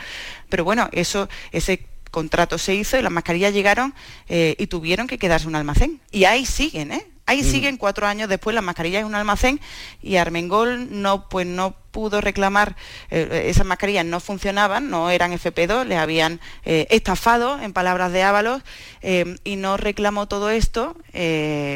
[0.48, 3.94] Pero bueno, eso, ese contrato se hizo y las mascarillas llegaron
[4.28, 6.00] eh, y tuvieron que quedarse en un almacén.
[6.10, 7.06] Y ahí siguen, ¿eh?
[7.30, 7.44] Ahí mm.
[7.44, 9.60] siguen cuatro años después las mascarillas en un almacén
[10.02, 12.74] y Armengol no, pues no pudo reclamar,
[13.08, 18.24] eh, esas mascarillas no funcionaban, no eran FP2, le habían eh, estafado, en palabras de
[18.24, 18.62] Ábalos,
[19.02, 20.96] eh, y no reclamó todo esto.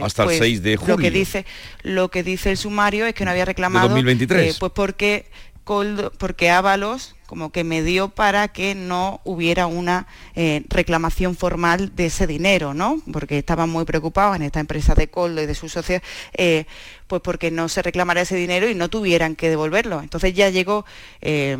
[0.03, 0.97] Hasta el 6 pues, de julio.
[0.97, 1.47] Lo que, dice,
[1.83, 3.87] lo que dice el sumario es que no había reclamado.
[3.87, 4.59] ¿De 2023?
[4.59, 5.27] pues porque
[5.65, 12.07] porque Ábalos como que me dio para que no hubiera una eh, reclamación formal de
[12.07, 13.03] ese dinero, ¿no?
[13.13, 16.03] Porque estaban muy preocupados en esta empresa de Coldo y de sus socios,
[16.35, 16.67] eh,
[17.07, 20.01] pues porque no se reclamara ese dinero y no tuvieran que devolverlo.
[20.01, 20.85] Entonces ya llegó
[21.23, 21.57] eh,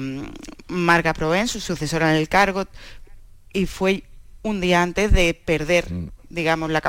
[0.69, 2.67] Marga Provén, su sucesora en el cargo,
[3.53, 4.05] y fue
[4.43, 6.81] un día antes de perder mm digamos, la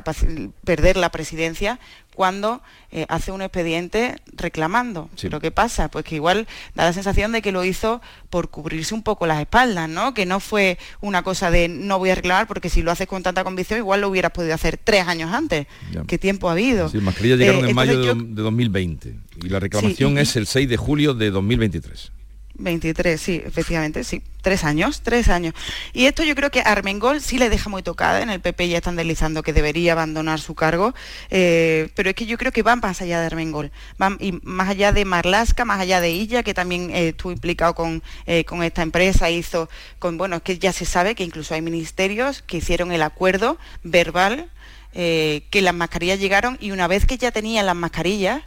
[0.64, 1.80] perder la presidencia
[2.14, 5.10] cuando eh, hace un expediente reclamando.
[5.30, 8.94] Lo que pasa, pues que igual da la sensación de que lo hizo por cubrirse
[8.94, 10.14] un poco las espaldas, ¿no?
[10.14, 13.22] Que no fue una cosa de no voy a reclamar porque si lo haces con
[13.22, 15.68] tanta convicción igual lo hubieras podido hacer tres años antes.
[16.08, 16.90] ¿Qué tiempo ha habido?
[16.90, 20.78] Sí, mascarillas llegaron eh, en mayo de, 2020 y la reclamación es el 6 de
[20.78, 22.12] julio de 2023.
[22.58, 24.22] 23, sí, efectivamente, sí.
[24.42, 25.56] Tres años, tres años.
[25.92, 28.22] Y esto yo creo que Armengol sí le deja muy tocada.
[28.22, 30.94] En el PP ya están deslizando que debería abandonar su cargo.
[31.32, 33.72] Eh, pero es que yo creo que van más allá de Armengol.
[33.98, 38.04] Van más allá de Marlasca, más allá de Illa, que también eh, estuvo implicado con,
[38.28, 41.64] eh, con esta empresa, hizo con, bueno, es que ya se sabe que incluso hay
[41.64, 44.52] ministerios que hicieron el acuerdo verbal
[44.94, 48.44] que las mascarillas llegaron y una vez que ya tenían las mascarillas,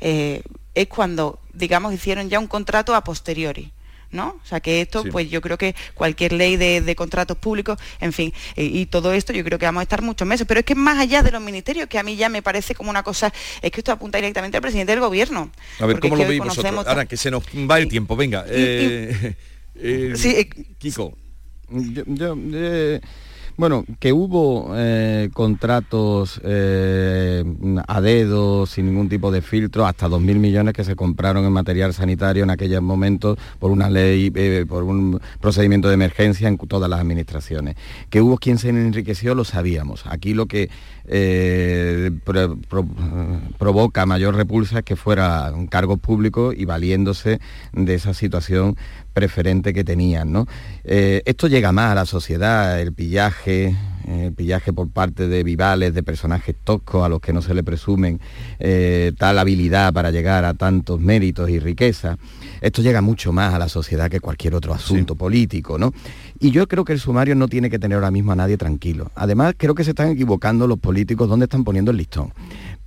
[0.00, 3.72] es cuando, digamos, hicieron ya un contrato a posteriori.
[4.10, 4.40] ¿no?
[4.42, 8.32] O sea que esto, pues yo creo que cualquier ley de, contratos públicos, en fin,
[8.56, 10.46] eh, y todo esto yo creo que vamos a estar muchos meses.
[10.46, 12.90] Pero es que más allá de los ministerios, que a mí ya me parece como
[12.90, 15.50] una cosa, es que esto apunta directamente al presidente del gobierno.
[15.78, 16.86] A ver, ¿cómo lo veis vosotros?
[16.86, 18.44] Ahora que se nos va el tiempo, venga.
[18.48, 19.34] Eh,
[19.76, 21.16] eh, sí, Kiko.
[21.70, 22.34] yo
[23.58, 27.42] bueno, que hubo eh, contratos eh,
[27.88, 31.92] a dedo, sin ningún tipo de filtro, hasta 2.000 millones que se compraron en material
[31.92, 36.88] sanitario en aquellos momentos por una ley, eh, por un procedimiento de emergencia en todas
[36.88, 37.74] las administraciones.
[38.10, 40.06] Que hubo quien se enriqueció, lo sabíamos.
[40.06, 40.70] Aquí lo que
[43.58, 47.40] provoca mayor repulsa que fuera un cargo público y valiéndose
[47.72, 48.76] de esa situación
[49.14, 50.32] preferente que tenían.
[50.32, 50.46] ¿no?
[50.84, 53.74] Eh, esto llega más a la sociedad, el pillaje,
[54.06, 57.62] el pillaje por parte de vivales, de personajes toscos a los que no se le
[57.62, 58.20] presumen
[58.58, 62.16] eh, tal habilidad para llegar a tantos méritos y riqueza.
[62.60, 65.92] Esto llega mucho más a la sociedad que cualquier otro asunto político, ¿no?
[66.40, 69.10] Y yo creo que el sumario no tiene que tener ahora mismo a nadie tranquilo.
[69.16, 72.32] Además, creo que se están equivocando los políticos donde están poniendo el listón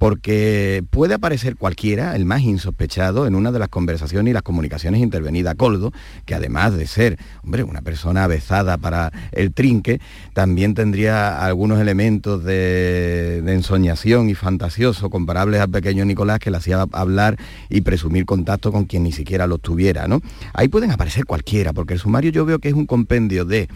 [0.01, 4.99] porque puede aparecer cualquiera, el más insospechado, en una de las conversaciones y las comunicaciones
[4.99, 5.53] intervenidas.
[5.53, 5.93] Coldo,
[6.25, 10.01] que además de ser, hombre, una persona avezada para el trinque,
[10.33, 16.83] también tendría algunos elementos de, ensoñación y fantasioso comparables al pequeño Nicolás que le hacía
[16.93, 17.37] hablar
[17.69, 20.19] y presumir contacto con quien ni siquiera los tuviera, ¿no?
[20.55, 23.69] Ahí pueden aparecer cualquiera, porque el sumario yo veo que es un compendio de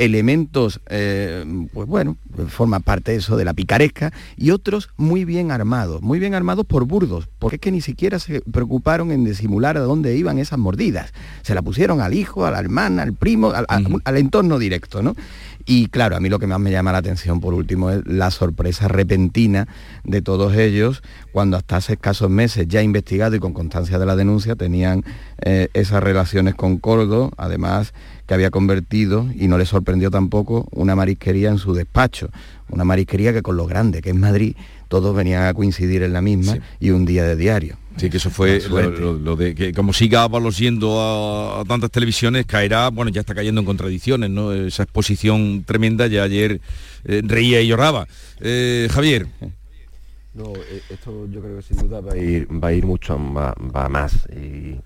[0.00, 1.44] elementos, eh,
[1.74, 2.16] pues bueno,
[2.48, 6.86] forma parte eso de la picaresca, y otros muy bien armados, muy bien armados por
[6.86, 11.12] burdos, porque es que ni siquiera se preocuparon en disimular a dónde iban esas mordidas.
[11.42, 15.14] Se la pusieron al hijo, a la hermana, al primo, al, al entorno directo, ¿no?
[15.66, 18.30] Y claro, a mí lo que más me llama la atención por último es la
[18.30, 19.68] sorpresa repentina
[20.04, 24.16] de todos ellos cuando hasta hace escasos meses ya investigado y con constancia de la
[24.16, 25.04] denuncia tenían
[25.42, 27.92] eh, esas relaciones con Cordo, además
[28.30, 32.30] que había convertido, y no le sorprendió tampoco, una marisquería en su despacho,
[32.68, 34.54] una marisquería que con lo grande que es Madrid,
[34.86, 37.76] todos venían a coincidir en la misma y un día de diario.
[37.96, 42.90] Sí, que eso fue lo, de que como siga Ábalos yendo a, tantas televisiones, caerá,
[42.90, 44.52] bueno, ya está cayendo en contradicciones, ¿no?
[44.52, 46.60] Esa exposición tremenda, ya ayer
[47.06, 48.06] eh, reía y lloraba.
[48.40, 49.26] Eh, Javier.
[50.34, 53.18] No, eh, esto yo creo que sin duda va a ir, va a ir mucho
[53.18, 54.28] va, más.
[54.28, 54.76] Y,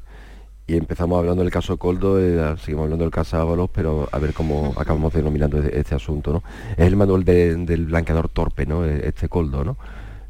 [0.68, 2.18] empezamos hablando del caso Coldo,
[2.56, 6.42] seguimos hablando del caso Ábalos, pero a ver cómo acabamos denominando este, este asunto, ¿no?
[6.76, 8.84] Es el manual del blanqueador torpe, ¿no?
[8.84, 9.76] Este Coldo, ¿no?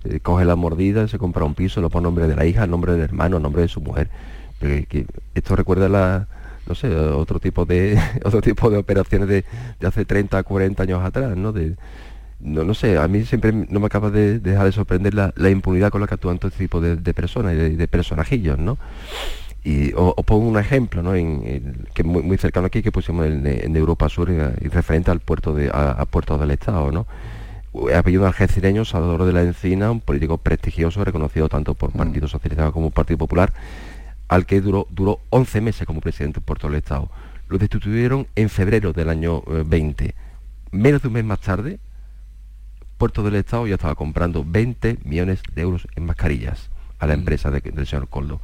[0.05, 2.93] Eh, coge la mordida, se compra un piso, lo pone nombre de la hija, nombre
[2.93, 4.09] del hermano, nombre de su mujer.
[5.35, 6.29] esto recuerda la,
[6.67, 9.45] no sé, otro tipo de otro tipo de operaciones de,
[9.87, 11.53] hace 30, 40 años atrás, ¿no?
[11.53, 11.77] De,
[12.41, 15.91] no, no sé, a mí siempre no me acaba de, dejar de sorprender la, impunidad
[15.91, 18.77] con la que actúan todo este tipo de, personas y de, personajillos, ¿no?
[19.65, 21.15] Y os, pongo un ejemplo, ¿no?
[21.15, 25.55] En, que muy, muy cercano aquí que pusimos en, Europa Sur y, referente al puerto
[25.55, 27.07] de, a, puertos del Estado, ¿no?
[27.97, 31.99] apellido algecireño, Salvador de la Encina, un político prestigioso, reconocido tanto por mm.
[31.99, 33.53] Partido Socialista como Partido Popular,
[34.29, 37.11] al que duró, duró 11 meses como presidente de Puerto del Estado.
[37.49, 40.05] Lo destituyeron en febrero del año 20.
[40.05, 40.15] Eh,
[40.71, 41.79] Menos de un mes más tarde,
[42.99, 47.19] Puerto del Estado ya estaba comprando 20 millones de euros en mascarillas a la mm.
[47.19, 48.41] empresa del señor Coldo.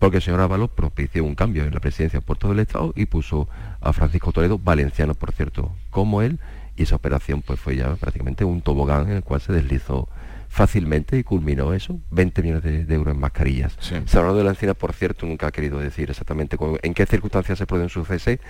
[0.00, 3.04] Porque el señor Ábalos propició un cambio en la presidencia de Puerto del Estado y
[3.04, 3.48] puso
[3.82, 6.40] a Francisco Toledo, valenciano por cierto, como él,
[6.74, 10.08] y esa operación pues fue ya prácticamente un tobogán en el cual se deslizó
[10.48, 13.76] fácilmente y culminó eso, 20 millones de, euros en mascarillas.
[14.06, 17.66] Salvador de la Encina, por cierto, nunca ha querido decir exactamente en qué circunstancias se
[17.66, 18.40] produce su cese,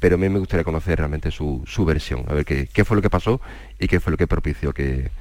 [0.00, 3.02] pero a mí me gustaría conocer realmente su, versión, a ver qué, qué, fue lo
[3.02, 3.40] que pasó
[3.78, 5.12] y qué fue lo que propició que,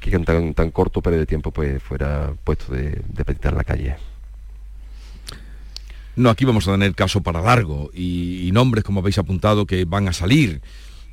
[0.00, 3.64] que en tan, tan corto periodo de tiempo pues fuera puesto de, de en la
[3.64, 3.96] calle.
[6.18, 10.08] No, aquí vamos a tener caso para largo y, nombres, como habéis apuntado, que van
[10.08, 10.60] a salir.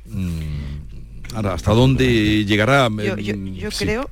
[0.06, 2.88] Mm, ¿hasta dónde llegará?
[2.88, 4.10] Yo, creo,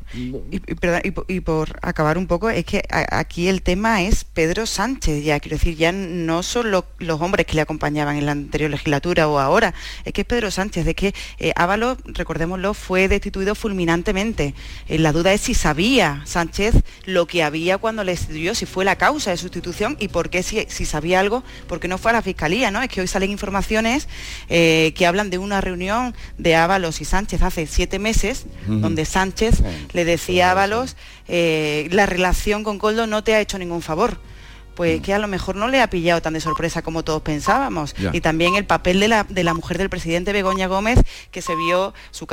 [1.28, 5.56] y, por acabar un poco, es que aquí el tema es Pedro Sánchez, ya quiero
[5.56, 9.74] decir, ya no son los hombres que le acompañaban en la anterior legislatura o ahora,
[10.04, 14.54] es que es Pedro Sánchez, de que eh, Ábalos, recordémoslo, fue destituido fulminantemente.
[14.88, 18.84] Eh, la duda es si sabía Sánchez lo que había cuando le destituyó, si fue
[18.84, 22.22] la causa de sustitución y por qué, si, sabía algo, porque no fue a la
[22.22, 22.82] Fiscalía, ¿no?
[22.82, 24.08] Es que hoy salen informaciones
[24.48, 29.62] eh, que hablan de una reunión de Ábalos y Sánchez hace siete meses, donde Sánchez
[29.92, 30.96] le decía a Ábalos,
[31.28, 34.18] eh, la relación con Coldo no te ha hecho ningún favor.
[34.74, 37.94] Pues que a lo mejor no le ha pillado tan de sorpresa como todos pensábamos.
[38.12, 40.98] Y también el papel de la, de la mujer del presidente Begoña Gómez,
[41.30, 42.32] que se vio su carrera